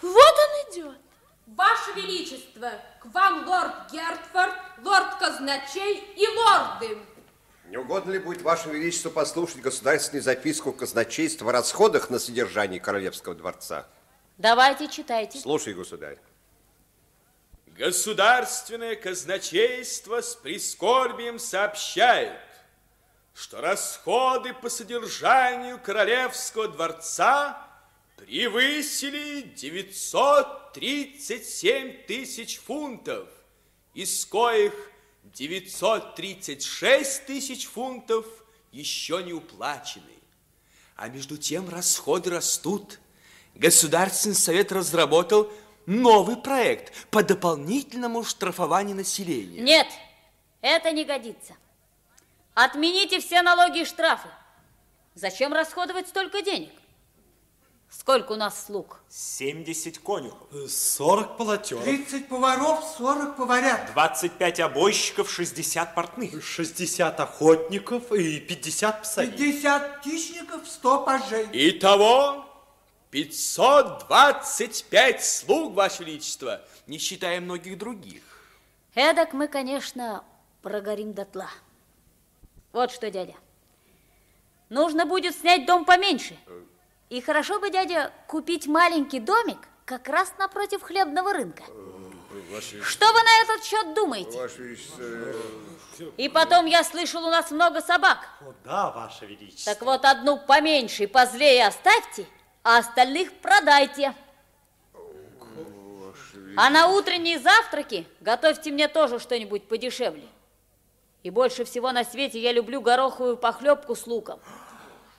Вот 0.00 0.14
он 0.14 0.72
идет. 0.72 0.98
Ваше 1.46 1.92
Величество, 1.96 2.70
к 3.00 3.06
вам 3.06 3.46
лорд 3.46 3.92
Гертфорд, 3.92 4.54
лорд 4.82 5.18
Казначей 5.18 5.98
и 6.16 6.26
лорды. 6.28 6.98
Не 7.68 7.76
угодно 7.76 8.12
ли 8.12 8.18
будет 8.18 8.42
Ваше 8.42 8.68
Величество 8.70 9.10
послушать 9.10 9.60
государственную 9.60 10.22
записку 10.22 10.72
казначейства 10.72 11.50
о 11.50 11.52
расходах 11.52 12.10
на 12.10 12.18
содержание 12.18 12.80
Королевского 12.80 13.34
дворца? 13.34 13.86
Давайте 14.42 14.88
читайте. 14.88 15.38
Слушай, 15.38 15.72
государь. 15.72 16.18
Государственное 17.68 18.96
казначейство 18.96 20.20
с 20.20 20.34
прискорбием 20.34 21.38
сообщает, 21.38 22.40
что 23.34 23.60
расходы 23.60 24.52
по 24.52 24.68
содержанию 24.68 25.80
Королевского 25.80 26.66
дворца 26.66 27.64
превысили 28.16 29.42
937 29.42 32.06
тысяч 32.08 32.58
фунтов, 32.58 33.28
из 33.94 34.26
коих 34.26 34.74
936 35.22 37.26
тысяч 37.26 37.66
фунтов 37.66 38.26
еще 38.72 39.22
не 39.22 39.34
уплачены. 39.34 40.02
А 40.96 41.06
между 41.06 41.38
тем 41.38 41.68
расходы 41.68 42.30
растут. 42.30 42.98
Государственный 43.54 44.34
совет 44.34 44.72
разработал 44.72 45.50
новый 45.86 46.36
проект 46.36 46.92
по 47.08 47.22
дополнительному 47.22 48.24
штрафованию 48.24 48.96
населения. 48.96 49.60
Нет, 49.60 49.86
это 50.60 50.90
не 50.92 51.04
годится. 51.04 51.54
Отмените 52.54 53.20
все 53.20 53.42
налоги 53.42 53.80
и 53.80 53.84
штрафы. 53.84 54.28
Зачем 55.14 55.52
расходовать 55.52 56.08
столько 56.08 56.42
денег? 56.42 56.70
Сколько 57.90 58.32
у 58.32 58.36
нас 58.36 58.66
слуг? 58.66 59.00
70 59.10 59.98
конюхов. 59.98 60.48
40 60.70 61.36
полотеров. 61.36 61.84
30 61.84 62.26
поваров, 62.26 62.82
40 62.96 63.36
поварят. 63.36 63.92
25 63.92 64.60
обойщиков, 64.60 65.30
60 65.30 65.94
портных. 65.94 66.42
60 66.42 67.20
охотников 67.20 68.10
и 68.12 68.40
50 68.40 69.02
псарей. 69.02 69.30
50 69.32 70.00
птичников, 70.00 70.66
100 70.66 71.04
пажей. 71.04 71.48
Итого 71.52 72.46
525 73.12 75.24
слуг, 75.24 75.74
Ваше 75.74 76.02
Величество, 76.02 76.60
не 76.86 76.98
считая 76.98 77.40
многих 77.40 77.78
других. 77.78 78.22
Эдак 78.94 79.32
мы, 79.34 79.46
конечно, 79.48 80.24
прогорим 80.62 81.12
дотла. 81.12 81.50
Вот 82.72 82.90
что, 82.90 83.10
дядя. 83.10 83.34
Нужно 84.70 85.04
будет 85.04 85.36
снять 85.36 85.66
дом 85.66 85.84
поменьше. 85.84 86.38
И 87.10 87.20
хорошо 87.20 87.60
бы, 87.60 87.68
дядя, 87.70 88.10
купить 88.26 88.66
маленький 88.66 89.20
домик 89.20 89.58
как 89.84 90.08
раз 90.08 90.32
напротив 90.38 90.80
хлебного 90.82 91.34
рынка. 91.34 91.64
Что 92.82 93.12
вы 93.12 93.22
на 93.22 93.42
этот 93.42 93.62
счет 93.62 93.92
думаете? 93.94 94.38
Ваше 94.38 94.62
Величество... 94.62 95.04
И 96.16 96.30
потом, 96.30 96.64
я 96.64 96.82
слышал, 96.82 97.22
у 97.22 97.30
нас 97.30 97.50
много 97.50 97.82
собак. 97.82 98.26
О, 98.40 98.54
да, 98.64 98.90
Ваше 98.90 99.26
Величество. 99.26 99.74
Так 99.74 99.82
вот, 99.82 100.06
одну 100.06 100.38
поменьше 100.38 101.02
и 101.02 101.06
позлее 101.06 101.66
оставьте, 101.66 102.26
а 102.62 102.78
остальных 102.78 103.32
продайте. 103.40 104.14
А 106.56 106.70
на 106.70 106.88
утренние 106.88 107.38
завтраки 107.38 108.06
готовьте 108.20 108.70
мне 108.70 108.88
тоже 108.88 109.18
что-нибудь 109.18 109.68
подешевле. 109.68 110.28
И 111.22 111.30
больше 111.30 111.64
всего 111.64 111.92
на 111.92 112.04
свете 112.04 112.40
я 112.40 112.52
люблю 112.52 112.80
гороховую 112.80 113.36
похлебку 113.36 113.94
с 113.94 114.06
луком. 114.06 114.40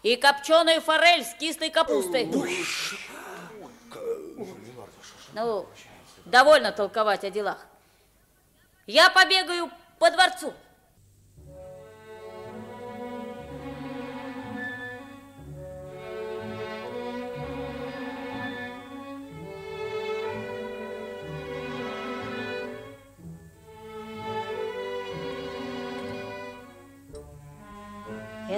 И 0.03 0.15
копченую 0.15 0.81
форель 0.81 1.23
с 1.23 1.33
кислой 1.35 1.69
капустой. 1.69 2.29
Ну, 5.33 5.65
довольно 6.25 6.71
толковать 6.71 7.23
о 7.23 7.29
делах. 7.29 7.65
Я 8.85 9.09
побегаю 9.09 9.71
по 9.97 10.11
дворцу. 10.11 10.53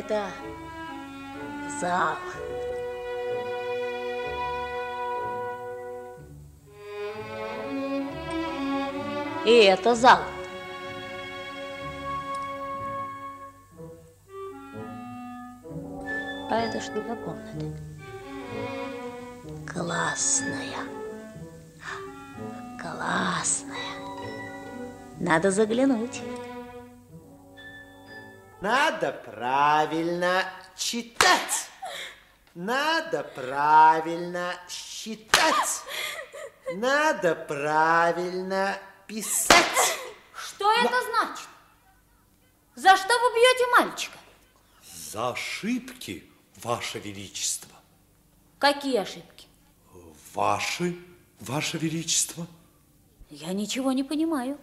Это 0.07 0.27
зал. 1.81 2.15
И 9.45 9.49
это 9.49 9.95
зал. 9.95 10.19
А 16.51 16.55
это 16.55 16.79
что 16.79 17.01
за 17.01 17.15
комната? 17.15 17.79
Классная. 19.65 20.85
Классная. 22.79 23.75
Надо 25.19 25.49
заглянуть. 25.49 26.21
Надо 28.61 29.11
правильно 29.11 30.45
читать. 30.77 31.69
Надо 32.53 33.23
правильно 33.23 34.53
считать. 34.69 35.83
Надо 36.75 37.35
правильно 37.35 38.77
писать. 39.07 39.99
Что 40.33 40.71
это 40.71 40.95
значит? 41.09 41.47
За 42.75 42.95
что 42.95 43.07
вы 43.07 43.35
бьете 43.35 43.65
мальчика? 43.77 44.17
За 45.11 45.29
ошибки, 45.29 46.23
Ваше 46.63 46.99
Величество. 46.99 47.71
Какие 48.57 48.97
ошибки? 48.97 49.47
Ваши, 50.33 50.97
Ваше 51.39 51.77
Величество. 51.77 52.47
Я 53.29 53.53
ничего 53.53 53.91
не 53.91 54.03
понимаю. 54.03 54.57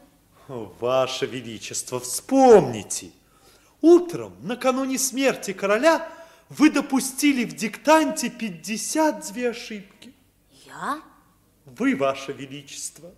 Ваше 0.48 1.26
Величество, 1.26 2.00
вспомните. 2.00 3.12
Утром, 3.82 4.36
накануне 4.42 4.96
смерти 4.96 5.52
короля, 5.52 6.08
вы 6.48 6.70
допустили 6.70 7.44
в 7.44 7.56
диктанте 7.56 8.30
52 8.30 9.48
ошибки. 9.48 10.14
Я? 10.64 11.02
Вы, 11.64 11.96
Ваше 11.96 12.32
Величество. 12.32 13.12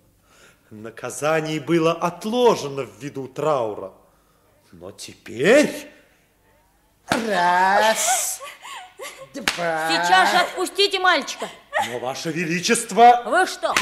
Наказание 0.70 1.60
было 1.60 1.92
отложено 1.92 2.80
ввиду 2.80 3.28
траура. 3.28 3.92
Но 4.72 4.90
теперь... 4.90 5.90
Раз, 7.08 8.40
два... 9.34 9.90
Сейчас 9.90 10.30
же 10.30 10.38
отпустите 10.38 10.98
мальчика. 10.98 11.46
Но, 11.90 11.98
Ваше 11.98 12.32
Величество... 12.32 13.22
Вы 13.26 13.46
что, 13.46 13.74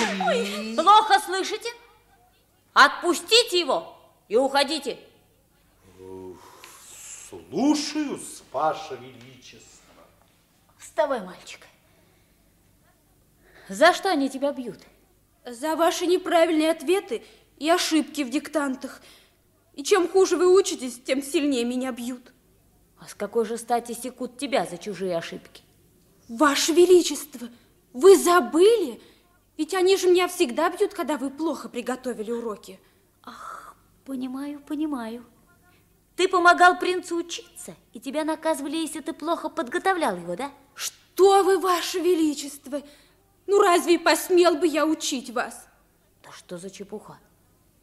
плохо 0.75 1.21
слышите? 1.25 1.71
Отпустите 2.73 3.61
его 3.61 3.97
и 4.27 4.35
уходите. 4.35 4.99
Слушаюсь, 7.33 8.43
Ваше 8.53 8.97
Величество. 8.97 10.05
Вставай, 10.77 11.25
мальчик. 11.25 11.67
За 13.71 13.95
что 13.95 14.11
они 14.11 14.29
тебя 14.29 14.53
бьют? 14.53 14.79
За 15.47 15.77
ваши 15.77 16.07
неправильные 16.07 16.71
ответы 16.71 17.23
и 17.59 17.71
ошибки 17.71 18.23
в 18.23 18.29
диктантах. 18.29 19.01
И 19.73 19.83
чем 19.83 20.09
хуже 20.09 20.37
вы 20.37 20.55
учитесь, 20.55 21.01
тем 21.01 21.23
сильнее 21.23 21.65
меня 21.65 21.91
бьют. 21.93 22.33
А 22.99 23.09
с 23.09 23.15
какой 23.15 23.47
же 23.47 23.57
стати 23.57 23.93
секут 23.93 24.37
тебя 24.37 24.67
за 24.67 24.77
чужие 24.77 25.17
ошибки? 25.17 25.63
Ваше 26.29 26.73
Величество, 26.73 27.49
вы 27.95 28.19
забыли? 28.19 29.01
Ведь 29.57 29.73
они 29.73 29.97
же 29.97 30.11
меня 30.11 30.29
всегда 30.29 30.69
бьют, 30.69 30.93
когда 30.93 31.17
вы 31.17 31.31
плохо 31.31 31.71
приготовили 31.71 32.31
уроки. 32.31 32.79
Ах, 33.23 33.75
понимаю, 34.05 34.61
понимаю. 34.61 35.25
Ты 36.17 36.29
помогал 36.29 36.79
принцу 36.79 37.17
учиться, 37.17 37.75
и 37.93 38.01
тебя 38.01 38.25
наказывали, 38.25 38.77
если 38.77 39.01
ты 39.01 39.13
плохо 39.13 39.49
подготовлял 39.49 40.17
его, 40.17 40.37
да? 40.37 40.51
Что 40.75 41.43
вы, 41.43 41.59
Ваше 41.59 42.01
Величество? 42.01 42.83
Ну, 43.47 43.61
разве 43.61 43.99
посмел 43.99 44.57
бы 44.57 44.67
я 44.67 44.87
учить 44.87 45.31
вас? 45.31 45.67
Да 46.23 46.31
что 46.33 46.59
за 46.59 46.71
чепуха? 46.71 47.19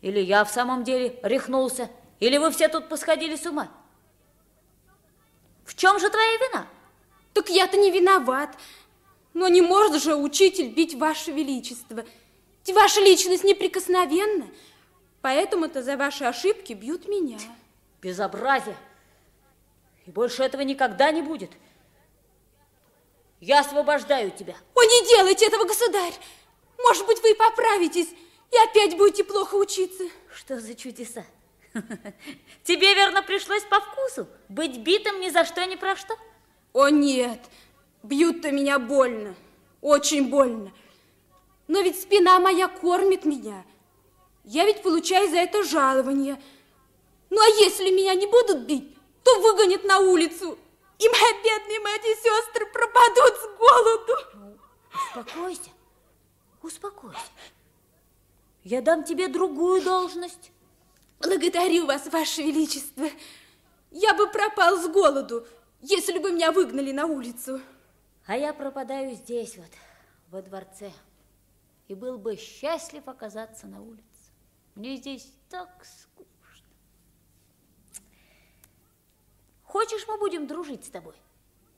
Или 0.01 0.19
я 0.19 0.45
в 0.45 0.51
самом 0.51 0.84
деле 0.84 1.19
рехнулся, 1.23 1.89
или 2.19 2.38
вы 2.38 2.51
все 2.51 2.67
тут 2.67 2.88
посходили 2.88 3.36
с 3.36 3.45
ума? 3.45 3.69
В 5.65 5.75
чем 5.75 5.99
же 5.99 6.09
твоя 6.09 6.38
вина? 6.38 6.67
Так 7.34 7.49
я-то 7.49 7.77
не 7.77 7.91
виноват. 7.91 8.57
Но 9.34 9.47
не 9.47 9.61
может 9.61 10.01
же 10.01 10.15
учитель 10.15 10.69
бить 10.69 10.95
Ваше 10.95 11.32
Величество. 11.32 12.03
Ведь 12.65 12.75
ваша 12.75 12.99
личность 13.01 13.43
неприкосновенна. 13.43 14.47
Поэтому-то 15.21 15.84
за 15.84 15.97
ваши 15.97 16.23
ошибки 16.23 16.73
бьют 16.73 17.07
меня. 17.07 17.38
Безобразие. 18.02 18.78
И 20.06 20.12
больше 20.12 20.43
этого 20.43 20.62
никогда 20.62 21.12
не 21.12 21.22
будет. 21.22 21.52
Я 23.39 23.60
освобождаю 23.62 24.32
тебя. 24.32 24.56
О, 24.76 24.84
не 24.84 25.08
делайте 25.08 25.45
этого, 25.45 25.66
государь! 25.66 26.14
Может 26.78 27.06
быть, 27.06 27.22
вы 27.22 27.36
поправитесь 27.36 28.10
и 28.52 28.58
опять 28.70 28.97
будете 28.97 29.24
плохо 29.24 29.56
учиться. 29.56 30.04
Что 30.34 30.60
за 30.60 30.76
чудеса? 30.76 31.26
Тебе, 32.64 32.93
верно, 32.95 33.22
пришлось 33.22 33.64
по 33.64 33.80
вкусу 33.80 34.28
быть 34.47 34.78
битым 34.78 35.20
ни 35.20 35.30
за 35.30 35.45
что, 35.45 35.66
ни 35.66 35.76
про 35.76 35.95
что? 35.95 36.16
О, 36.74 36.89
нет, 36.89 37.39
бьют-то 38.04 38.52
меня 38.52 38.80
больно, 38.80 39.36
очень 39.82 40.30
больно. 40.30 40.72
Но 41.68 41.82
ведь 41.82 42.02
спина 42.02 42.39
моя 42.39 42.68
кормит 42.68 43.26
меня. 43.26 43.64
Я 44.43 44.66
ведь 44.66 44.82
получаю 44.82 45.30
за 45.30 45.38
это 45.38 45.64
жалование. 45.64 46.41
Ну, 47.30 47.41
а 47.41 47.47
если 47.63 47.91
меня 47.91 48.15
не 48.15 48.25
будут 48.25 48.65
бить, 48.65 48.97
то 49.23 49.39
выгонят 49.41 49.84
на 49.84 49.99
улицу. 49.99 50.57
И 50.97 51.07
мои 51.07 51.43
бедные 51.43 51.80
мать 51.80 52.05
и 52.05 52.15
сестры 52.15 52.65
пропадут 52.65 53.36
с 53.36 53.57
голоду. 53.57 54.59
Успокойся, 54.93 55.69
успокойся. 56.61 57.19
Я 58.63 58.82
дам 58.82 59.03
тебе 59.03 59.27
другую 59.27 59.82
должность. 59.82 60.51
Благодарю 61.19 61.86
вас, 61.86 62.07
Ваше 62.07 62.41
Величество. 62.41 63.05
Я 63.91 64.13
бы 64.13 64.27
пропал 64.27 64.77
с 64.77 64.88
голоду, 64.88 65.47
если 65.82 66.19
бы 66.19 66.32
меня 66.32 66.51
выгнали 66.51 66.91
на 66.91 67.05
улицу. 67.05 67.61
А 68.25 68.38
я 68.38 68.53
пропадаю 68.53 69.15
здесь 69.15 69.57
вот, 69.57 69.71
во 70.30 70.41
дворце. 70.41 70.91
И 71.88 71.95
был 71.95 72.17
бы 72.17 72.36
счастлив 72.36 73.07
оказаться 73.07 73.65
на 73.67 73.82
улице. 73.82 74.03
Мне 74.75 74.97
здесь 74.97 75.32
так 75.49 75.69
скучно. 75.84 76.28
Хочешь, 79.70 80.07
мы 80.07 80.17
будем 80.17 80.47
дружить 80.47 80.86
с 80.86 80.89
тобой? 80.89 81.13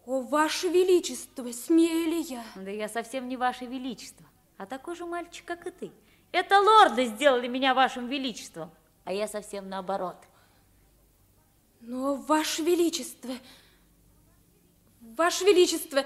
О, 0.06 0.22
Ваше 0.22 0.70
Величество, 0.70 1.52
смею 1.52 2.08
ли 2.10 2.22
я? 2.22 2.46
Да 2.56 2.72
я 2.72 2.88
совсем 2.88 3.28
не 3.28 3.36
Ваше 3.36 3.66
Величество, 3.66 4.26
а 4.56 4.66
такой 4.66 4.96
же 4.96 5.06
мальчик, 5.06 5.44
как 5.46 5.68
и 5.68 5.72
ты. 5.72 5.92
Это 6.32 6.62
лорды 6.62 7.04
сделали 7.08 7.50
меня 7.50 7.74
Вашим 7.74 8.08
Величеством, 8.08 8.72
а 9.04 9.12
я 9.12 9.28
совсем 9.28 9.68
наоборот. 9.68 10.16
Но, 11.82 12.16
Ваше 12.16 12.62
Величество, 12.62 13.34
Ваше 15.02 15.44
Величество, 15.44 16.06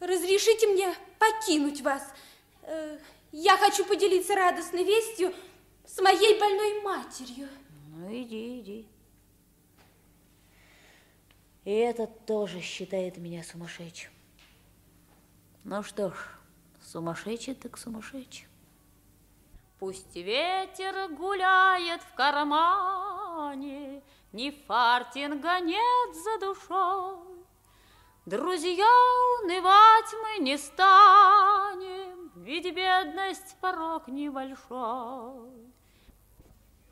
разрешите 0.00 0.66
мне 0.66 0.94
покинуть 1.18 1.80
вас. 1.80 2.06
Э, 2.64 2.98
Я 3.32 3.56
хочу 3.56 3.86
поделиться 3.86 4.34
радостной 4.34 4.84
вестью 4.84 5.32
с 5.86 5.98
моей 5.98 6.38
больной 6.38 6.82
матерью. 6.82 7.48
Ну, 7.96 8.14
иди, 8.14 8.60
иди. 8.60 8.88
И 11.64 11.70
этот 11.70 12.26
тоже 12.26 12.60
считает 12.60 13.18
меня 13.18 13.44
сумасшедшим. 13.44 14.12
Ну 15.64 15.82
что 15.82 16.10
ж, 16.10 16.14
сумасшедший 16.80 17.54
так 17.54 17.78
сумасшедший. 17.78 18.48
Пусть 19.78 20.14
ветер 20.14 21.08
гуляет 21.14 22.02
в 22.02 22.14
кармане, 22.14 24.02
Ни 24.32 24.50
фартинга 24.66 25.60
нет 25.60 26.16
за 26.16 26.38
душой. 26.46 27.44
Друзья, 28.26 28.88
унывать 29.42 30.14
мы 30.22 30.44
не 30.44 30.56
станем, 30.56 32.30
Ведь 32.36 32.74
бедность 32.74 33.56
порог 33.60 34.08
небольшой. 34.08 35.71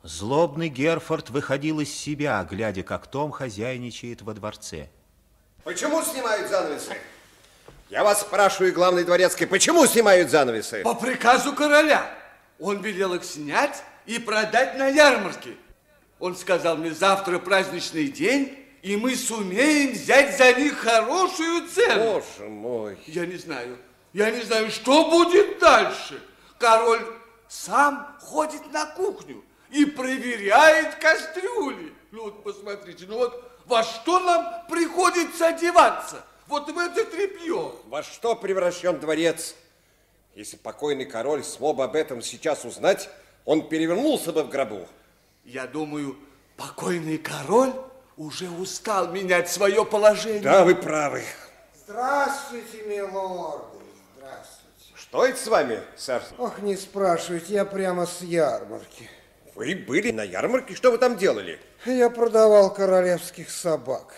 Злобный 0.03 0.69
Герфорд 0.69 1.29
выходил 1.29 1.79
из 1.79 1.93
себя, 1.93 2.43
глядя, 2.49 2.81
как 2.81 3.05
Том 3.05 3.31
хозяйничает 3.31 4.23
во 4.23 4.33
дворце. 4.33 4.89
Почему 5.63 6.01
снимают 6.01 6.49
занавесы? 6.49 6.97
Я 7.89 8.03
вас 8.03 8.21
спрашиваю, 8.21 8.73
главный 8.73 9.03
дворецкий, 9.03 9.45
почему 9.45 9.85
снимают 9.85 10.31
занавесы? 10.31 10.81
По 10.81 10.95
приказу 10.95 11.53
короля. 11.53 12.09
Он 12.57 12.81
велел 12.81 13.13
их 13.13 13.23
снять 13.23 13.83
и 14.07 14.17
продать 14.17 14.75
на 14.75 14.87
ярмарке. 14.87 15.55
Он 16.19 16.35
сказал 16.35 16.77
мне, 16.77 16.93
завтра 16.93 17.37
праздничный 17.37 18.07
день, 18.07 18.57
и 18.81 18.95
мы 18.95 19.15
сумеем 19.15 19.91
взять 19.91 20.35
за 20.35 20.53
них 20.53 20.79
хорошую 20.79 21.67
цену. 21.67 22.13
Боже 22.13 22.49
мой. 22.49 22.97
Я 23.05 23.27
не 23.27 23.37
знаю. 23.37 23.77
Я 24.13 24.31
не 24.31 24.41
знаю, 24.41 24.71
что 24.71 25.11
будет 25.11 25.59
дальше. 25.59 26.19
Король 26.57 27.05
сам 27.47 28.17
ходит 28.19 28.71
на 28.73 28.87
кухню 28.87 29.43
и 29.71 29.85
проверяет 29.85 30.95
кастрюли. 30.95 31.93
Ну 32.11 32.23
вот 32.25 32.43
посмотрите, 32.43 33.05
ну 33.07 33.17
вот 33.17 33.51
Во 33.65 33.83
что 33.83 34.19
нам 34.19 34.65
приходится 34.69 35.47
одеваться? 35.47 36.23
Вот 36.47 36.69
в 36.69 36.77
это 36.77 37.05
тряпье. 37.05 37.71
Во 37.85 38.03
что 38.03 38.35
превращен 38.35 38.99
дворец? 38.99 39.55
Если 40.35 40.57
покойный 40.57 41.05
король 41.05 41.43
смог 41.43 41.79
об 41.79 41.95
этом 41.95 42.21
сейчас 42.21 42.65
узнать, 42.65 43.09
он 43.45 43.67
перевернулся 43.67 44.33
бы 44.33 44.43
в 44.43 44.49
гробу. 44.49 44.87
Я 45.45 45.67
думаю, 45.67 46.17
покойный 46.57 47.17
король 47.17 47.73
уже 48.17 48.49
устал 48.49 49.11
менять 49.11 49.49
свое 49.49 49.85
положение. 49.85 50.41
Да, 50.41 50.63
вы 50.63 50.75
правы. 50.75 51.23
Здравствуйте, 51.75 52.83
милорды. 52.85 53.77
Здравствуйте. 54.17 54.95
Что 54.95 55.25
это 55.25 55.37
с 55.37 55.47
вами, 55.47 55.81
сэр? 55.97 56.21
Ох, 56.37 56.59
не 56.59 56.75
спрашивайте, 56.75 57.53
я 57.53 57.65
прямо 57.65 58.05
с 58.05 58.21
ярмарки. 58.21 59.09
Вы 59.61 59.75
были 59.75 60.09
на 60.09 60.23
ярмарке? 60.23 60.73
Что 60.73 60.89
вы 60.89 60.97
там 60.97 61.17
делали? 61.17 61.61
Я 61.85 62.09
продавал 62.09 62.73
королевских 62.73 63.51
собак. 63.51 64.15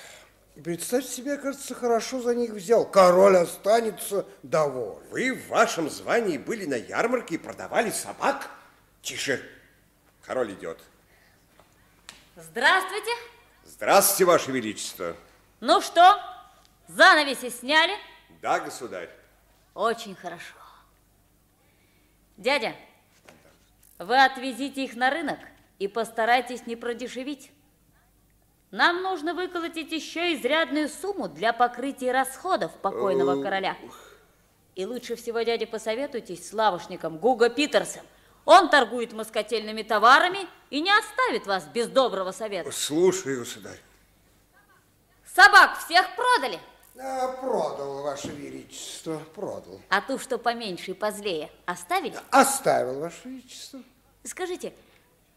Представьте 0.64 1.12
себе, 1.12 1.36
кажется, 1.36 1.76
хорошо 1.76 2.22
за 2.22 2.34
них 2.34 2.52
взял. 2.52 2.90
Король 2.90 3.36
останется 3.36 4.26
доволен. 4.42 5.06
Вы 5.10 5.34
в 5.34 5.50
вашем 5.50 5.90
звании 5.90 6.38
были 6.38 6.66
на 6.66 6.76
ярмарке 6.76 7.36
и 7.36 7.38
продавали 7.38 7.92
собак? 7.92 8.50
Тише. 9.02 9.44
Король 10.26 10.54
идет. 10.54 10.80
Здравствуйте. 12.38 13.12
Здравствуйте, 13.66 14.24
Ваше 14.24 14.52
Величество. 14.54 15.14
Ну 15.60 15.82
что, 15.82 16.22
занавеси 16.88 17.50
сняли? 17.50 17.98
Да, 18.42 18.62
государь. 18.62 19.10
Очень 19.74 20.16
хорошо. 20.16 20.56
Дядя, 22.38 22.74
вы 24.04 24.24
отвезите 24.24 24.84
их 24.84 24.96
на 24.96 25.10
рынок 25.10 25.40
и 25.80 25.88
постарайтесь 25.88 26.66
не 26.66 26.76
продешевить. 26.76 27.52
Нам 28.72 29.04
нужно 29.04 29.34
выколотить 29.34 29.92
еще 29.92 30.34
изрядную 30.34 30.90
сумму 30.90 31.28
для 31.28 31.54
покрытия 31.54 32.12
расходов 32.12 32.72
покойного 32.72 33.42
короля. 33.44 33.78
И 34.76 34.86
лучше 34.86 35.16
всего, 35.16 35.42
дядя, 35.42 35.68
посоветуйтесь 35.68 36.50
с 36.50 36.54
лавочником 36.54 37.18
Гуго 37.18 37.50
Питерсом. 37.50 38.02
Он 38.46 38.70
торгует 38.70 39.14
москотельными 39.14 39.84
товарами 39.84 40.48
и 40.70 40.82
не 40.82 40.92
оставит 40.92 41.46
вас 41.46 41.66
без 41.66 41.88
доброго 41.88 42.32
совета. 42.32 42.72
Слушаю, 42.72 43.40
государь. 43.40 43.80
Собак 45.36 45.80
всех 45.86 46.08
продали? 46.16 46.60
А, 47.00 47.28
продал, 47.34 48.04
Ваше 48.04 48.30
Величество, 48.30 49.20
продал. 49.34 49.82
А 49.90 50.02
ту, 50.02 50.20
что 50.20 50.38
поменьше 50.38 50.92
и 50.92 50.94
позлее, 50.94 51.50
оставили? 51.66 52.18
Оставил, 52.32 53.00
Ваше 53.00 53.22
Величество. 53.26 53.82
Скажите, 54.24 54.74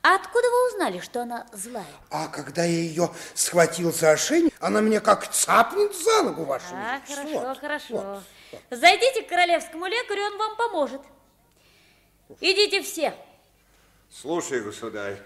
а 0.03 0.14
откуда 0.14 0.49
вы 0.49 0.68
узнали, 0.68 1.01
что 1.01 1.22
она 1.22 1.47
злая? 1.53 1.84
А 2.11 2.28
когда 2.28 2.62
я 2.64 2.78
ее 2.78 3.11
схватил 3.34 3.93
за 3.93 4.12
ошейник, 4.12 4.55
она 4.61 4.80
меня 4.80 5.01
как 5.01 5.28
цапнет 5.28 5.95
за 5.97 6.22
ногу, 6.22 6.45
Ваше 6.45 6.66
А, 6.72 7.01
хорошо, 7.07 7.41
Вот, 7.41 7.59
хорошо. 7.59 7.95
вот. 7.97 8.22
Зайдите 8.70 9.22
к 9.22 9.28
королевскому 9.28 9.87
лекарю, 9.87 10.22
он 10.26 10.39
вам 10.39 10.57
поможет. 10.57 11.01
Идите 12.41 12.82
все. 12.82 13.14
Слушай, 14.11 14.62
государь. 14.62 15.20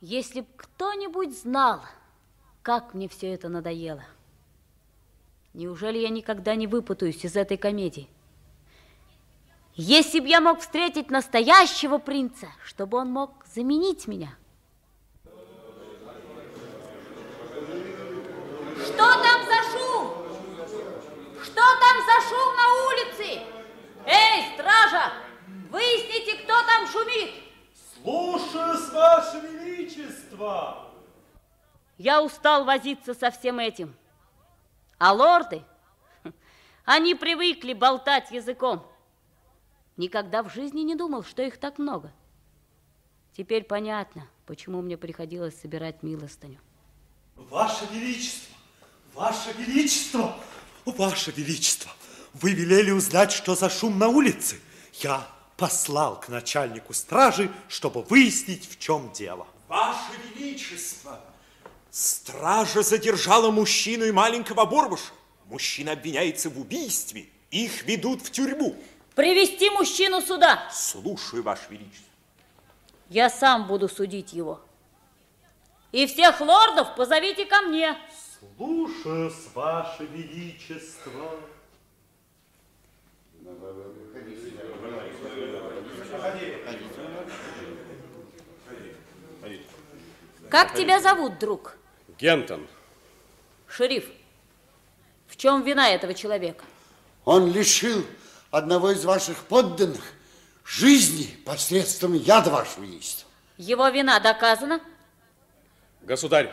Если 0.00 0.40
б 0.40 0.46
кто-нибудь 0.56 1.38
знал, 1.38 1.82
как 2.62 2.94
мне 2.94 3.08
все 3.08 3.32
это 3.32 3.48
надоело. 3.48 4.04
Неужели 5.52 5.98
я 5.98 6.08
никогда 6.08 6.54
не 6.54 6.66
выпутаюсь 6.66 7.24
из 7.24 7.36
этой 7.36 7.56
комедии? 7.56 8.08
Если 9.82 10.20
б 10.20 10.28
я 10.28 10.42
мог 10.42 10.60
встретить 10.60 11.10
настоящего 11.10 11.96
принца, 11.96 12.48
чтобы 12.62 12.98
он 12.98 13.10
мог 13.10 13.42
заменить 13.46 14.06
меня. 14.06 14.36
Что 18.84 18.98
там 18.98 19.40
за 19.46 19.62
шум? 19.72 20.12
Что 21.42 21.62
там 21.62 21.96
за 22.04 22.28
шум 22.28 22.56
на 22.56 22.66
улице? 22.88 23.42
Эй, 24.04 24.52
стража, 24.52 25.14
выясните, 25.70 26.42
кто 26.42 26.62
там 26.62 26.86
шумит. 26.86 27.30
Слушаюсь, 28.02 28.92
Ваше 28.92 29.38
Величество. 29.38 30.90
Я 31.96 32.22
устал 32.22 32.66
возиться 32.66 33.14
со 33.14 33.30
всем 33.30 33.58
этим. 33.58 33.96
А 34.98 35.14
лорды, 35.14 35.62
они 36.84 37.14
привыкли 37.14 37.72
болтать 37.72 38.30
языком. 38.30 38.86
Никогда 40.00 40.42
в 40.42 40.50
жизни 40.50 40.80
не 40.80 40.94
думал, 40.94 41.22
что 41.24 41.42
их 41.42 41.58
так 41.58 41.78
много. 41.78 42.10
Теперь 43.36 43.64
понятно, 43.64 44.26
почему 44.46 44.80
мне 44.80 44.96
приходилось 44.96 45.60
собирать 45.60 46.02
милостыню. 46.02 46.58
Ваше 47.36 47.84
Величество, 47.92 48.56
Ваше 49.12 49.52
Величество, 49.58 50.36
Ваше 50.86 51.32
Величество, 51.32 51.92
вы 52.32 52.54
велели 52.54 52.90
узнать, 52.92 53.30
что 53.30 53.54
за 53.54 53.68
шум 53.68 53.98
на 53.98 54.08
улице. 54.08 54.58
Я 54.94 55.28
послал 55.58 56.18
к 56.18 56.30
начальнику 56.30 56.94
стражи, 56.94 57.52
чтобы 57.68 58.00
выяснить, 58.00 58.70
в 58.70 58.78
чем 58.78 59.12
дело. 59.12 59.46
Ваше 59.68 60.12
Величество, 60.34 61.20
стража 61.90 62.80
задержала 62.80 63.50
мужчину 63.50 64.06
и 64.06 64.12
маленького 64.12 64.64
Бурбуша. 64.64 65.12
Мужчина 65.44 65.92
обвиняется 65.92 66.48
в 66.48 66.58
убийстве. 66.58 67.28
Их 67.50 67.82
ведут 67.82 68.22
в 68.22 68.30
тюрьму. 68.30 68.78
Привести 69.20 69.68
мужчину 69.68 70.22
сюда. 70.22 70.66
Слушаю, 70.72 71.42
Ваше 71.42 71.66
Величество. 71.68 72.08
Я 73.10 73.28
сам 73.28 73.66
буду 73.66 73.86
судить 73.86 74.32
его. 74.32 74.62
И 75.92 76.06
всех 76.06 76.40
лордов 76.40 76.94
позовите 76.94 77.44
ко 77.44 77.60
мне. 77.60 77.98
Слушаюсь, 78.56 79.34
Ваше 79.52 80.04
Величество. 80.06 81.38
Как 90.48 90.74
тебя 90.74 90.98
зовут, 90.98 91.38
друг? 91.38 91.76
Гентон. 92.18 92.66
Шериф, 93.68 94.08
в 95.28 95.36
чем 95.36 95.62
вина 95.62 95.90
этого 95.90 96.14
человека? 96.14 96.64
Он 97.26 97.52
лишил 97.52 98.02
одного 98.50 98.90
из 98.90 99.04
ваших 99.04 99.38
подданных 99.44 100.02
жизни 100.64 101.36
посредством 101.44 102.14
яда, 102.14 102.50
Ваше 102.50 102.80
Величество. 102.80 103.28
Его 103.56 103.88
вина 103.88 104.18
доказана? 104.20 104.80
Государь, 106.02 106.52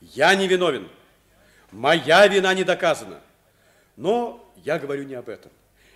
я 0.00 0.34
не 0.34 0.46
виновен. 0.46 0.88
Моя 1.72 2.26
вина 2.26 2.54
не 2.54 2.64
доказана. 2.64 3.20
Но 3.96 4.52
я 4.64 4.78
говорю 4.78 5.04
не 5.04 5.14
об 5.14 5.28
этом. 5.28 5.50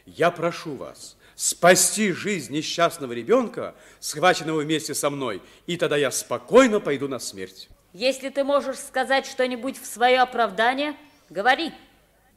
Я 0.06 0.30
прошу 0.30 0.76
вас 0.76 1.16
спасти 1.34 2.12
жизнь 2.12 2.52
несчастного 2.52 3.12
ребенка, 3.12 3.74
схваченного 4.00 4.60
вместе 4.60 4.94
со 4.94 5.10
мной, 5.10 5.42
и 5.66 5.76
тогда 5.76 5.96
я 5.96 6.10
спокойно 6.10 6.80
пойду 6.80 7.08
на 7.08 7.18
смерть. 7.18 7.68
Если 7.92 8.28
ты 8.28 8.44
можешь 8.44 8.78
сказать 8.78 9.26
что-нибудь 9.26 9.80
в 9.80 9.86
свое 9.86 10.20
оправдание, 10.20 10.96
говори. 11.30 11.72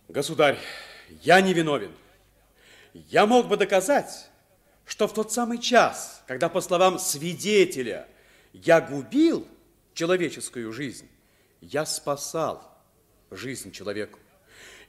Государь, 0.07 0.57
я 1.23 1.41
не 1.41 1.53
виновен. 1.53 1.91
Я 2.93 3.25
мог 3.25 3.47
бы 3.47 3.57
доказать, 3.57 4.29
что 4.85 5.07
в 5.07 5.13
тот 5.13 5.31
самый 5.31 5.57
час, 5.59 6.23
когда, 6.27 6.49
по 6.49 6.61
словам 6.61 6.99
свидетеля, 6.99 8.07
я 8.53 8.81
губил 8.81 9.47
человеческую 9.93 10.71
жизнь, 10.71 11.09
я 11.61 11.85
спасал 11.85 12.63
жизнь 13.31 13.71
человеку. 13.71 14.19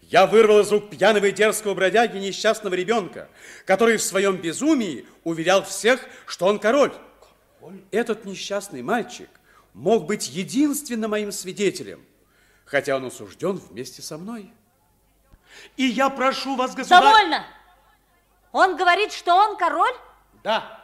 Я 0.02 0.26
вырвал 0.26 0.60
из 0.60 0.70
рук 0.70 0.90
пьяного 0.90 1.26
и 1.26 1.32
дерзкого 1.32 1.74
бродяги 1.74 2.18
несчастного 2.18 2.74
ребенка, 2.74 3.28
который 3.66 3.96
в 3.96 4.02
своем 4.02 4.36
безумии 4.36 5.06
уверял 5.24 5.64
всех, 5.64 6.00
что 6.26 6.46
он 6.46 6.58
король. 6.58 6.92
Этот 7.90 8.24
несчастный 8.24 8.82
мальчик 8.82 9.28
мог 9.74 10.06
быть 10.06 10.28
единственным 10.28 11.10
моим 11.10 11.32
свидетелем, 11.32 12.04
хотя 12.64 12.96
он 12.96 13.06
осужден 13.06 13.56
вместе 13.56 14.00
со 14.00 14.16
мной. 14.16 14.52
И 15.76 15.84
я 15.84 16.08
прошу 16.08 16.56
вас, 16.56 16.74
государь... 16.74 17.02
Довольно! 17.02 17.57
Он 18.52 18.76
говорит, 18.76 19.12
что 19.12 19.34
он 19.34 19.56
король? 19.56 19.94
Да. 20.42 20.80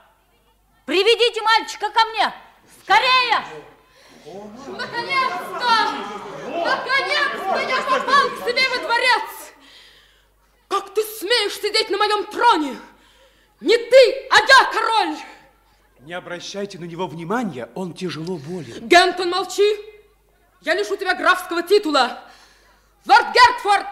Приведите 0.86 1.40
мальчика 1.42 1.90
ко 1.90 2.04
мне! 2.08 2.34
Скорее! 2.82 3.44
Наконец-то! 4.66 5.94
Наконец-то 6.46 7.58
я 7.60 7.82
попал 7.82 8.28
к 8.30 8.48
себе 8.48 8.68
во 8.68 8.78
дворец! 8.78 9.52
Как 10.68 10.92
ты 10.92 11.02
смеешь 11.02 11.54
сидеть 11.54 11.90
на 11.90 11.98
моем 11.98 12.24
троне? 12.26 12.76
Не 13.60 13.76
ты, 13.76 14.28
а 14.30 14.40
я 14.40 14.64
король! 14.72 15.16
Не 16.00 16.12
обращайте 16.12 16.78
на 16.78 16.84
него 16.84 17.06
внимания, 17.06 17.70
он 17.74 17.94
тяжело 17.94 18.36
болен. 18.36 18.86
Гентон, 18.86 19.30
молчи! 19.30 19.78
Я 20.60 20.74
лишу 20.74 20.96
тебя 20.96 21.14
графского 21.14 21.62
титула. 21.62 22.20
Лорд 23.06 23.26
Гертфорд, 23.34 23.86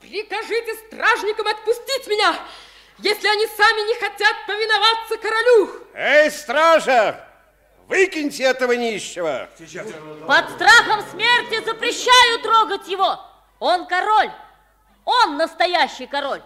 прикажите 0.00 0.74
стражникам 0.86 1.46
отпустить 1.48 2.06
меня, 2.08 2.34
если 2.98 3.28
они 3.28 3.46
сами 3.46 3.88
не 3.88 3.94
хотят 3.94 4.36
повиноваться 4.46 5.16
королю. 5.18 5.70
Эй, 5.94 6.30
стража! 6.30 7.28
Выкиньте 7.88 8.44
этого 8.44 8.72
нищего. 8.72 9.50
Под 10.26 10.50
страхом 10.50 11.04
смерти 11.10 11.64
запрещаю 11.64 12.40
трогать 12.40 12.88
его. 12.88 13.20
Он 13.58 13.86
король. 13.86 14.30
Он 15.04 15.36
настоящий 15.36 16.06
король. 16.06 16.42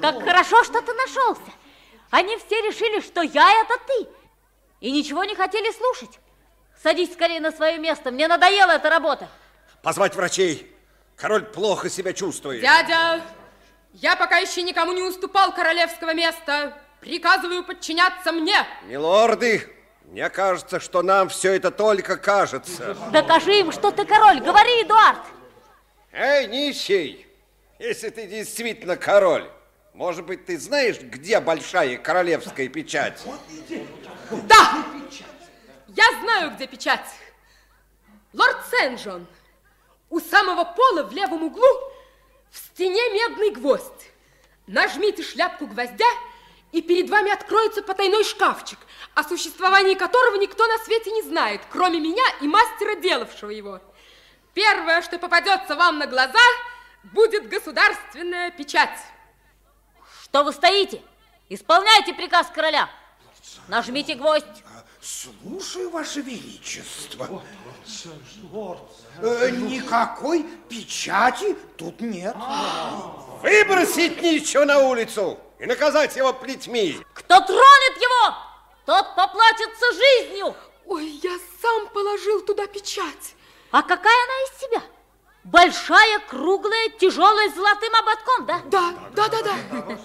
Как 0.00 0.22
хорошо, 0.22 0.64
что 0.64 0.80
ты 0.80 0.92
нашелся. 0.94 1.52
Они 2.10 2.36
все 2.38 2.60
решили, 2.62 3.00
что 3.00 3.22
я 3.22 3.62
это 3.62 3.74
ты. 3.86 4.08
И 4.80 4.90
ничего 4.90 5.24
не 5.24 5.34
хотели 5.34 5.70
слушать. 5.72 6.20
Садись 6.82 7.12
скорее 7.12 7.40
на 7.40 7.52
свое 7.52 7.78
место. 7.78 8.10
Мне 8.10 8.28
надоела 8.28 8.72
эта 8.72 8.88
работа. 8.88 9.28
Позвать 9.82 10.14
врачей. 10.14 10.72
Король 11.16 11.44
плохо 11.44 11.88
себя 11.90 12.12
чувствует. 12.12 12.60
Дядя, 12.60 13.22
я 13.96 14.14
пока 14.14 14.38
еще 14.38 14.62
никому 14.62 14.92
не 14.92 15.02
уступал 15.02 15.54
королевского 15.54 16.12
места. 16.12 16.76
Приказываю 17.00 17.64
подчиняться 17.64 18.30
мне. 18.32 18.56
Милорды, 18.84 19.68
мне 20.04 20.28
кажется, 20.28 20.80
что 20.80 21.02
нам 21.02 21.28
все 21.28 21.54
это 21.54 21.70
только 21.70 22.16
кажется. 22.16 22.96
Докажи 23.10 23.60
им, 23.60 23.72
что 23.72 23.90
ты 23.90 24.04
король. 24.04 24.40
Говори, 24.40 24.82
Эдуард. 24.82 25.20
Эй, 26.12 26.46
нищий, 26.46 27.26
если 27.78 28.10
ты 28.10 28.26
действительно 28.26 28.96
король, 28.96 29.50
может 29.94 30.26
быть, 30.26 30.44
ты 30.44 30.58
знаешь, 30.58 31.00
где 31.00 31.40
большая 31.40 31.96
королевская 31.96 32.68
печать? 32.68 33.22
Да! 34.30 34.84
Я 35.88 36.04
знаю, 36.20 36.50
где 36.54 36.66
печать. 36.66 37.06
Лорд 38.34 38.58
Сен-Джон, 38.70 39.26
у 40.10 40.20
самого 40.20 40.64
пола 40.64 41.04
в 41.04 41.12
левом 41.12 41.44
углу 41.44 41.64
в 42.50 42.58
стене 42.58 43.00
медный 43.12 43.50
гвоздь. 43.50 44.10
Нажмите 44.66 45.22
шляпку 45.22 45.66
гвоздя, 45.66 46.08
и 46.72 46.82
перед 46.82 47.08
вами 47.08 47.30
откроется 47.30 47.82
потайной 47.82 48.24
шкафчик, 48.24 48.78
о 49.14 49.22
существовании 49.24 49.94
которого 49.94 50.36
никто 50.36 50.66
на 50.66 50.78
свете 50.78 51.10
не 51.12 51.22
знает, 51.22 51.62
кроме 51.70 52.00
меня 52.00 52.24
и 52.40 52.48
мастера, 52.48 52.96
делавшего 52.96 53.50
его. 53.50 53.80
Первое, 54.52 55.02
что 55.02 55.18
попадется 55.18 55.76
вам 55.76 55.98
на 55.98 56.06
глаза, 56.06 56.38
будет 57.04 57.48
государственная 57.48 58.50
печать. 58.50 58.98
Что 60.22 60.42
вы 60.42 60.52
стоите? 60.52 61.02
Исполняйте 61.48 62.12
приказ 62.12 62.48
короля. 62.48 62.90
Нажмите 63.68 64.14
гвоздь. 64.14 64.44
Слушаю, 65.06 65.90
Ваше 65.90 66.20
Величество. 66.20 67.40
Э, 69.22 69.50
никакой 69.50 70.42
печати 70.68 71.54
тут 71.76 72.00
нет. 72.00 72.34
Выбросить 73.40 74.20
ничего 74.20 74.64
на 74.64 74.80
улицу 74.80 75.38
и 75.60 75.66
наказать 75.66 76.16
его 76.16 76.32
плетьми. 76.32 76.98
Кто 77.14 77.38
тронет 77.38 77.96
его, 78.02 78.36
тот 78.84 79.14
поплатится 79.14 79.86
жизнью. 79.92 80.56
Ой, 80.86 81.06
я 81.22 81.38
сам 81.62 81.88
положил 81.90 82.40
туда 82.44 82.66
печать. 82.66 83.36
А 83.70 83.82
какая 83.84 84.24
она 84.24 84.34
из 84.42 84.60
себя? 84.60 84.82
Большая, 85.44 86.18
круглая, 86.28 86.88
тяжелая, 86.98 87.48
с 87.50 87.54
золотым 87.54 87.94
ободком, 87.94 88.46
да? 88.46 88.62
Да, 88.64 88.94
да, 89.14 89.28
да, 89.28 89.42
да. 89.42 89.98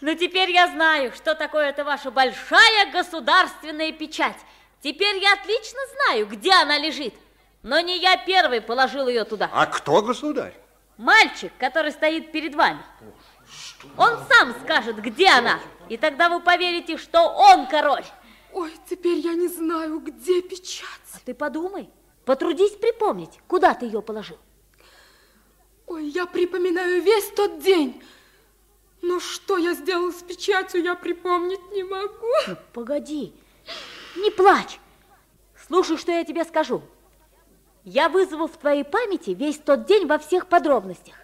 Ну, 0.00 0.14
теперь 0.14 0.50
я 0.50 0.68
знаю, 0.68 1.12
что 1.14 1.34
такое 1.34 1.70
это 1.70 1.84
ваша 1.84 2.10
большая 2.10 2.92
государственная 2.92 3.92
печать. 3.92 4.36
Теперь 4.82 5.16
я 5.18 5.32
отлично 5.32 5.78
знаю, 5.94 6.26
где 6.26 6.52
она 6.52 6.78
лежит. 6.78 7.14
Но 7.62 7.80
не 7.80 7.98
я 7.98 8.16
первый 8.16 8.60
положил 8.60 9.08
ее 9.08 9.24
туда. 9.24 9.50
А 9.52 9.66
кто 9.66 10.02
государь? 10.02 10.54
Мальчик, 10.98 11.52
который 11.58 11.90
стоит 11.90 12.30
перед 12.30 12.54
вами. 12.54 12.80
Он 13.96 14.18
сам 14.28 14.54
скажет, 14.62 15.00
где 15.00 15.28
она. 15.28 15.58
И 15.88 15.96
тогда 15.96 16.28
вы 16.28 16.40
поверите, 16.40 16.96
что 16.96 17.22
он 17.22 17.66
король. 17.66 18.04
Ой, 18.52 18.72
теперь 18.88 19.18
я 19.18 19.34
не 19.34 19.48
знаю, 19.48 20.00
где 20.00 20.42
печать. 20.42 20.86
А 21.14 21.18
ты 21.24 21.34
подумай. 21.34 21.90
Потрудись 22.24 22.72
припомнить, 22.72 23.38
куда 23.46 23.74
ты 23.74 23.86
ее 23.86 24.02
положил. 24.02 24.38
Ой, 25.86 26.06
я 26.08 26.26
припоминаю 26.26 27.02
весь 27.02 27.30
тот 27.30 27.60
день. 27.60 28.02
Но 29.06 29.20
что 29.20 29.56
я 29.56 29.74
сделал 29.74 30.12
с 30.12 30.20
печатью, 30.20 30.82
я 30.82 30.96
припомнить 30.96 31.60
не 31.70 31.84
могу. 31.84 32.26
Ну, 32.48 32.56
погоди, 32.72 33.32
не 34.16 34.32
плачь. 34.32 34.80
Слушай, 35.68 35.96
что 35.96 36.10
я 36.10 36.24
тебе 36.24 36.44
скажу. 36.44 36.82
Я 37.84 38.08
вызову 38.08 38.48
в 38.48 38.56
твоей 38.56 38.82
памяти 38.82 39.30
весь 39.30 39.58
тот 39.58 39.86
день 39.86 40.08
во 40.08 40.18
всех 40.18 40.48
подробностях. 40.48 41.14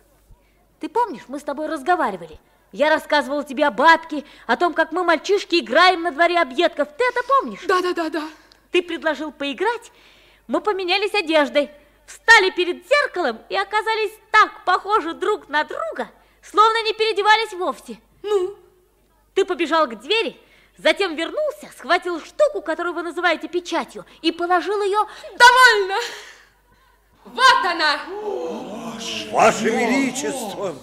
Ты 0.78 0.88
помнишь, 0.88 1.24
мы 1.26 1.40
с 1.40 1.42
тобой 1.42 1.66
разговаривали. 1.66 2.38
Я 2.70 2.88
рассказывала 2.88 3.42
тебе 3.42 3.66
о 3.66 3.72
бабке, 3.72 4.24
о 4.46 4.56
том, 4.56 4.74
как 4.74 4.92
мы, 4.92 5.02
мальчишки, 5.02 5.56
играем 5.56 6.02
на 6.02 6.12
дворе 6.12 6.38
объедков. 6.38 6.86
Ты 6.96 7.02
это 7.02 7.20
помнишь? 7.26 7.64
Да, 7.66 7.82
да, 7.82 7.92
да, 7.94 8.10
да. 8.10 8.28
Ты 8.70 8.80
предложил 8.80 9.32
поиграть, 9.32 9.90
мы 10.46 10.60
поменялись 10.60 11.14
одеждой, 11.14 11.68
встали 12.06 12.50
перед 12.50 12.86
зеркалом 12.86 13.40
и 13.48 13.56
оказались 13.56 14.12
так 14.30 14.64
похожи 14.64 15.14
друг 15.14 15.48
на 15.48 15.64
друга, 15.64 16.10
словно 16.42 16.82
не 16.84 16.92
переодевались 16.92 17.52
вовсе. 17.52 18.00
Ну? 18.22 18.56
Ты 19.34 19.44
побежал 19.44 19.86
к 19.86 20.00
двери, 20.00 20.38
затем 20.76 21.14
вернулся, 21.16 21.70
схватил 21.76 22.20
штуку, 22.20 22.60
которую 22.60 22.94
вы 22.94 23.02
называете 23.02 23.48
печатью, 23.48 24.04
и 24.20 24.32
положил 24.32 24.82
ее... 24.82 24.98
Довольно! 25.38 25.96
Вот 27.24 27.64
она! 27.64 28.00
Ваше 29.30 29.70
Величество! 29.70 30.74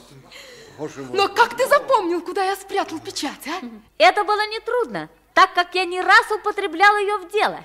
Боже 0.77 1.01
мой. 1.01 1.17
Но 1.17 1.27
как 1.27 1.57
ты 1.57 1.67
запомнил, 1.67 2.21
куда 2.21 2.43
я 2.43 2.55
спрятал 2.55 2.99
печать, 2.99 3.47
а? 3.47 3.61
Это 3.97 4.23
было 4.23 4.47
нетрудно, 4.47 5.09
так 5.33 5.53
как 5.53 5.75
я 5.75 5.83
не 5.83 6.01
раз 6.01 6.31
употреблял 6.31 6.97
ее 6.97 7.17
в 7.17 7.29
дело. 7.29 7.61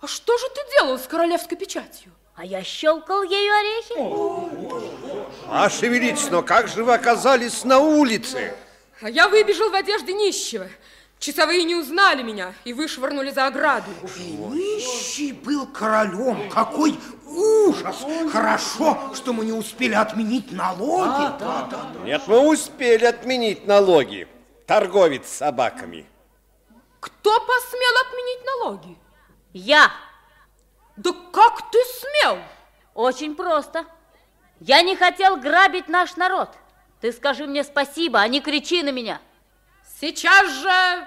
А 0.00 0.06
что 0.06 0.36
же 0.36 0.46
ты 0.48 0.60
делал 0.72 0.98
с 0.98 1.06
королевской 1.06 1.56
печатью? 1.56 2.12
А 2.34 2.44
я 2.44 2.62
щелкал 2.62 3.22
ею 3.22 3.54
орехи. 3.54 5.07
Ваше 5.46 5.88
Величество, 5.88 6.42
как 6.42 6.68
же 6.68 6.84
вы 6.84 6.94
оказались 6.94 7.64
на 7.64 7.78
улице? 7.78 8.54
А 9.00 9.08
я 9.08 9.28
выбежал 9.28 9.70
в 9.70 9.74
одежде 9.74 10.12
нищего. 10.12 10.68
Часовые 11.18 11.64
не 11.64 11.74
узнали 11.74 12.22
меня 12.22 12.54
и 12.64 12.72
вышвырнули 12.72 13.30
за 13.30 13.46
ограду. 13.46 13.90
Нищий 14.52 15.32
был 15.32 15.66
королем. 15.66 16.48
Какой 16.48 16.98
ужас! 17.26 18.04
Хорошо, 18.32 19.12
что 19.14 19.32
мы 19.32 19.44
не 19.44 19.52
успели 19.52 19.94
отменить 19.94 20.52
налоги. 20.52 21.38
Да, 21.40 21.68
да, 21.70 21.90
да. 21.94 22.00
Нет, 22.04 22.22
мы 22.28 22.48
успели 22.48 23.04
отменить 23.04 23.66
налоги. 23.66 24.28
Торговец 24.66 25.26
с 25.26 25.38
собаками. 25.38 26.06
Кто 27.00 27.40
посмел 27.40 27.92
отменить 28.06 28.44
налоги? 28.44 28.98
Я. 29.52 29.90
Да 30.96 31.12
как 31.32 31.70
ты 31.70 31.78
смел? 32.00 32.38
Очень 32.94 33.34
просто. 33.34 33.86
Я 34.60 34.82
не 34.82 34.96
хотел 34.96 35.36
грабить 35.36 35.88
наш 35.88 36.16
народ. 36.16 36.50
Ты 37.00 37.12
скажи 37.12 37.46
мне 37.46 37.62
спасибо, 37.62 38.20
а 38.20 38.28
не 38.28 38.40
кричи 38.40 38.82
на 38.82 38.90
меня. 38.90 39.20
Сейчас 40.00 40.50
же 40.50 41.06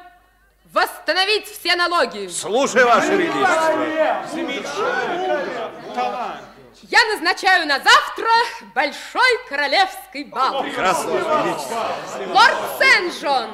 восстановить 0.71 1.45
все 1.47 1.75
налоги. 1.75 2.27
Слушай, 2.27 2.85
Ваше 2.85 3.15
Величество. 3.15 4.81
Я 6.83 7.05
назначаю 7.13 7.67
на 7.67 7.79
завтра 7.79 8.29
большой 8.73 9.47
королевский 9.49 10.23
бал. 10.25 10.63
Прекрасно, 10.63 11.11
Ваше 11.11 11.47
Величество. 11.47 11.95
Лорд 12.33 12.57
Сен-Джон, 12.79 13.49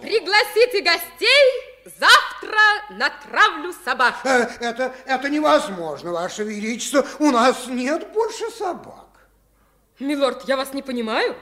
пригласите 0.00 0.82
гостей, 0.82 1.52
завтра 1.84 2.58
натравлю 2.90 3.74
собак. 3.84 4.14
Э, 4.24 4.48
Это, 4.60 4.94
это 5.04 5.28
невозможно, 5.28 6.12
Ваше 6.12 6.42
Величество. 6.44 7.06
У 7.18 7.30
нас 7.30 7.66
нет 7.66 8.10
больше 8.12 8.50
собак. 8.50 9.05
Милорд, 9.98 10.46
я 10.48 10.56
вас 10.56 10.72
не 10.72 10.82
понимаю. 10.82 11.36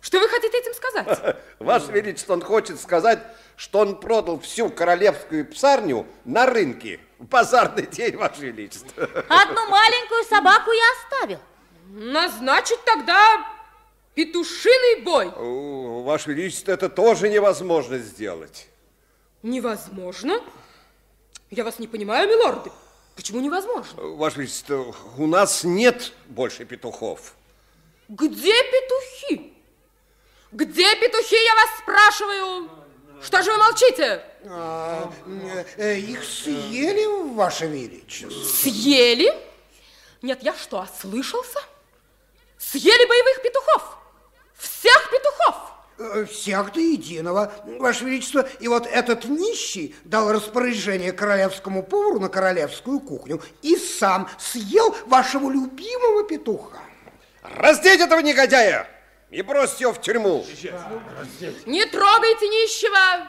Что 0.00 0.20
вы 0.20 0.28
хотите 0.28 0.58
этим 0.58 0.74
сказать? 0.74 1.36
Ваше 1.58 1.90
Величество, 1.90 2.34
он 2.34 2.42
хочет 2.42 2.80
сказать, 2.80 3.18
что 3.56 3.80
он 3.80 3.98
продал 3.98 4.38
всю 4.38 4.70
королевскую 4.70 5.46
псарню 5.46 6.06
на 6.24 6.46
рынке. 6.46 7.00
В 7.18 7.24
базарный 7.24 7.86
день, 7.86 8.16
Ваше 8.16 8.42
Величество. 8.42 9.02
Одну 9.28 9.68
маленькую 9.68 10.24
собаку 10.24 10.70
я 10.70 10.84
оставил. 10.92 11.40
Назначить 11.88 12.82
тогда 12.84 13.44
петушиный 14.14 15.02
бой. 15.02 15.28
О, 15.34 16.02
Ваше 16.04 16.30
Величество, 16.30 16.72
это 16.72 16.88
тоже 16.88 17.28
невозможно 17.28 17.98
сделать. 17.98 18.68
Невозможно? 19.42 20.40
Я 21.50 21.64
вас 21.64 21.78
не 21.78 21.88
понимаю, 21.88 22.28
милорды. 22.28 22.70
Почему 23.14 23.40
невозможно? 23.40 24.02
Ваше 24.02 24.40
Величество, 24.40 24.94
у 25.16 25.26
нас 25.26 25.64
нет 25.64 26.12
больше 26.26 26.64
петухов. 26.64 27.35
Где 28.08 28.52
петухи? 28.52 29.52
Где 30.52 30.94
петухи, 30.96 31.34
я 31.34 31.54
вас 31.54 31.78
спрашиваю? 31.80 32.70
Что 33.20 33.42
же 33.42 33.50
вы 33.50 33.58
молчите? 33.58 34.22
А, 34.44 35.12
э, 35.76 35.98
их 35.98 36.22
съели, 36.22 37.34
Ваше 37.34 37.66
Величество. 37.66 38.44
Съели? 38.44 39.32
Нет, 40.22 40.42
я 40.42 40.54
что, 40.54 40.80
ослышался? 40.80 41.58
Съели 42.58 43.08
боевых 43.08 43.42
петухов? 43.42 43.98
Всех 44.56 45.10
петухов? 45.10 45.56
Э, 45.98 46.24
Всех 46.26 46.72
до 46.72 46.80
единого, 46.80 47.52
Ваше 47.80 48.04
Величество. 48.04 48.48
И 48.60 48.68
вот 48.68 48.86
этот 48.86 49.24
нищий 49.24 49.96
дал 50.04 50.30
распоряжение 50.30 51.12
королевскому 51.12 51.82
повару 51.82 52.20
на 52.20 52.28
королевскую 52.28 53.00
кухню 53.00 53.42
и 53.62 53.76
сам 53.76 54.28
съел 54.38 54.94
вашего 55.06 55.50
любимого 55.50 56.22
петуха. 56.22 56.85
Раздеть 57.54 58.00
этого 58.00 58.20
негодяя 58.20 58.88
и 59.30 59.42
бросьте 59.42 59.84
его 59.84 59.92
в 59.92 60.00
тюрьму. 60.00 60.44
Не 61.66 61.84
трогайте 61.86 62.48
нищего! 62.48 63.28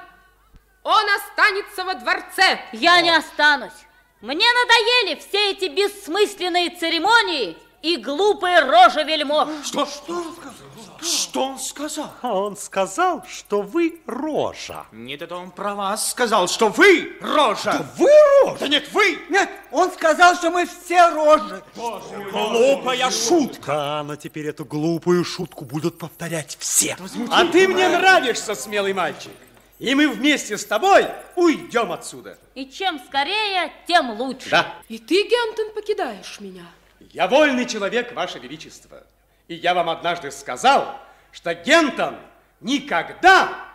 Он 0.83 1.05
останется 1.17 1.83
во 1.83 1.95
дворце. 1.95 2.59
Я 2.71 3.01
не 3.01 3.09
останусь. 3.09 3.73
Мне 4.21 4.45
надоели 4.53 5.19
все 5.19 5.51
эти 5.51 5.65
бессмысленные 5.65 6.69
церемонии 6.69 7.57
и 7.81 7.97
глупые 7.97 8.61
рожи 8.61 9.03
вельмож. 9.03 9.49
Что? 9.65 9.85
Что 9.85 10.13
он 10.13 10.33
сказал? 10.33 10.66
Что 11.01 11.43
он 11.43 11.59
сказал? 11.59 12.11
Он 12.21 12.57
сказал, 12.57 13.23
что 13.27 13.61
вы 13.61 14.01
рожа. 14.05 14.85
Нет, 14.91 15.21
это 15.21 15.35
он 15.35 15.51
про 15.51 15.75
вас 15.75 16.11
сказал, 16.11 16.47
что 16.47 16.69
вы 16.69 17.17
рожа. 17.21 17.73
Да 17.73 17.85
вы 17.97 18.09
рожа? 18.43 18.59
Да 18.59 18.67
нет, 18.67 18.91
вы. 18.91 19.19
Нет, 19.29 19.49
он 19.71 19.91
сказал, 19.91 20.35
что 20.35 20.49
мы 20.51 20.65
все 20.65 21.09
рожи. 21.09 21.63
Глупая 21.75 23.11
шутка. 23.11 24.03
Но 24.05 24.15
теперь 24.15 24.47
эту 24.47 24.65
глупую 24.65 25.23
шутку 25.23 25.65
будут 25.65 25.97
повторять 25.97 26.57
все. 26.59 26.97
А 27.31 27.45
ты 27.45 27.67
мне 27.67 27.87
нравишься, 27.89 28.55
смелый 28.55 28.93
мальчик. 28.93 29.31
И 29.79 29.93
мы 29.93 30.09
вместе 30.09 30.57
с 30.57 30.65
тобой 30.65 31.05
уйдем 31.35 31.91
отсюда. 31.91 32.39
И 32.55 32.65
чем 32.65 32.99
скорее, 33.05 33.71
тем 33.87 34.09
лучше. 34.19 34.49
Да. 34.49 34.73
И 34.87 34.97
ты, 34.97 35.23
Гентон, 35.23 35.73
покидаешь 35.75 36.39
меня. 36.39 36.65
Я 37.13 37.27
вольный 37.27 37.65
человек, 37.65 38.13
Ваше 38.13 38.39
Величество. 38.39 39.03
И 39.47 39.55
я 39.55 39.73
вам 39.73 39.89
однажды 39.89 40.31
сказал, 40.31 40.99
что 41.31 41.53
Гентон 41.53 42.17
никогда 42.59 43.65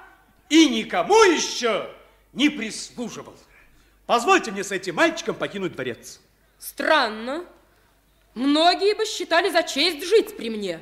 и 0.49 0.69
никому 0.69 1.23
еще 1.25 1.89
не 2.33 2.49
прислуживал. 2.51 3.35
Позвольте 4.07 4.51
мне 4.51 4.65
с 4.65 4.73
этим 4.73 4.97
мальчиком 4.97 5.35
покинуть 5.35 5.73
дворец. 5.73 6.21
Странно. 6.59 7.45
Многие 8.35 8.95
бы 8.95 9.05
считали 9.07 9.51
за 9.51 9.63
честь 9.63 10.07
жить 10.07 10.37
при 10.37 10.51
мне. 10.51 10.81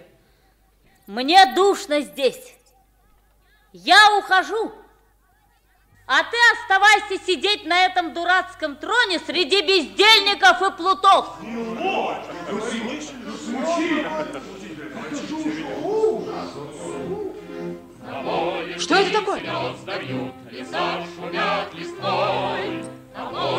Мне 1.07 1.55
душно 1.55 2.01
здесь. 2.01 2.55
Я 3.73 4.19
ухожу. 4.19 4.73
А 6.07 6.25
ты 6.25 6.37
оставайся 6.55 7.25
сидеть 7.25 7.65
на 7.67 7.85
этом 7.85 8.13
дурацком 8.13 8.75
троне 8.77 9.21
среди 9.21 9.63
бездельников 9.63 10.61
и 10.61 10.77
плутов. 10.77 11.37
Что 18.79 18.95
это 18.97 19.13
такое? 19.13 19.43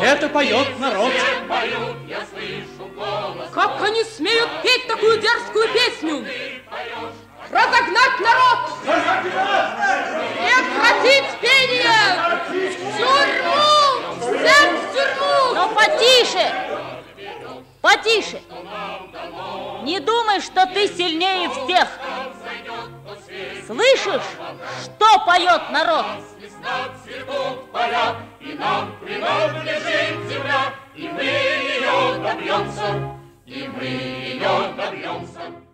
Это 0.02 0.28
поет 0.28 0.78
народ. 0.78 1.12
Как 3.52 3.82
они 3.82 4.04
смеют 4.04 4.50
петь 4.62 4.86
такую 4.86 5.20
дерзкую 5.20 5.68
песню? 5.72 6.26
Разогнать 7.50 8.20
народ! 8.20 8.58
Прекратить 10.42 11.30
пение! 11.40 12.02
В 12.48 12.52
тюрьму! 12.96 14.38
Всех 14.38 14.68
в 14.72 14.94
тюрьму! 14.94 15.54
Но 15.54 15.68
потише! 15.74 16.46
Потише! 17.82 18.40
Не 19.82 19.98
думай, 19.98 20.40
что 20.40 20.64
ты 20.66 20.86
сильнее 20.86 21.50
всех! 21.50 21.88
Слышишь, 23.66 24.22
что 24.84 25.24
поет 25.26 25.68
народ? 25.70 26.06
И 28.40 28.52
нам 28.54 28.96
принадлежит 29.00 30.28
земля, 30.28 30.72
и 30.94 31.08
мы 31.08 31.22
ее 31.22 32.22
добьемся, 32.22 33.18
и 33.46 33.68
мы 33.68 33.84
ее 33.84 34.74
добьемся. 34.76 35.71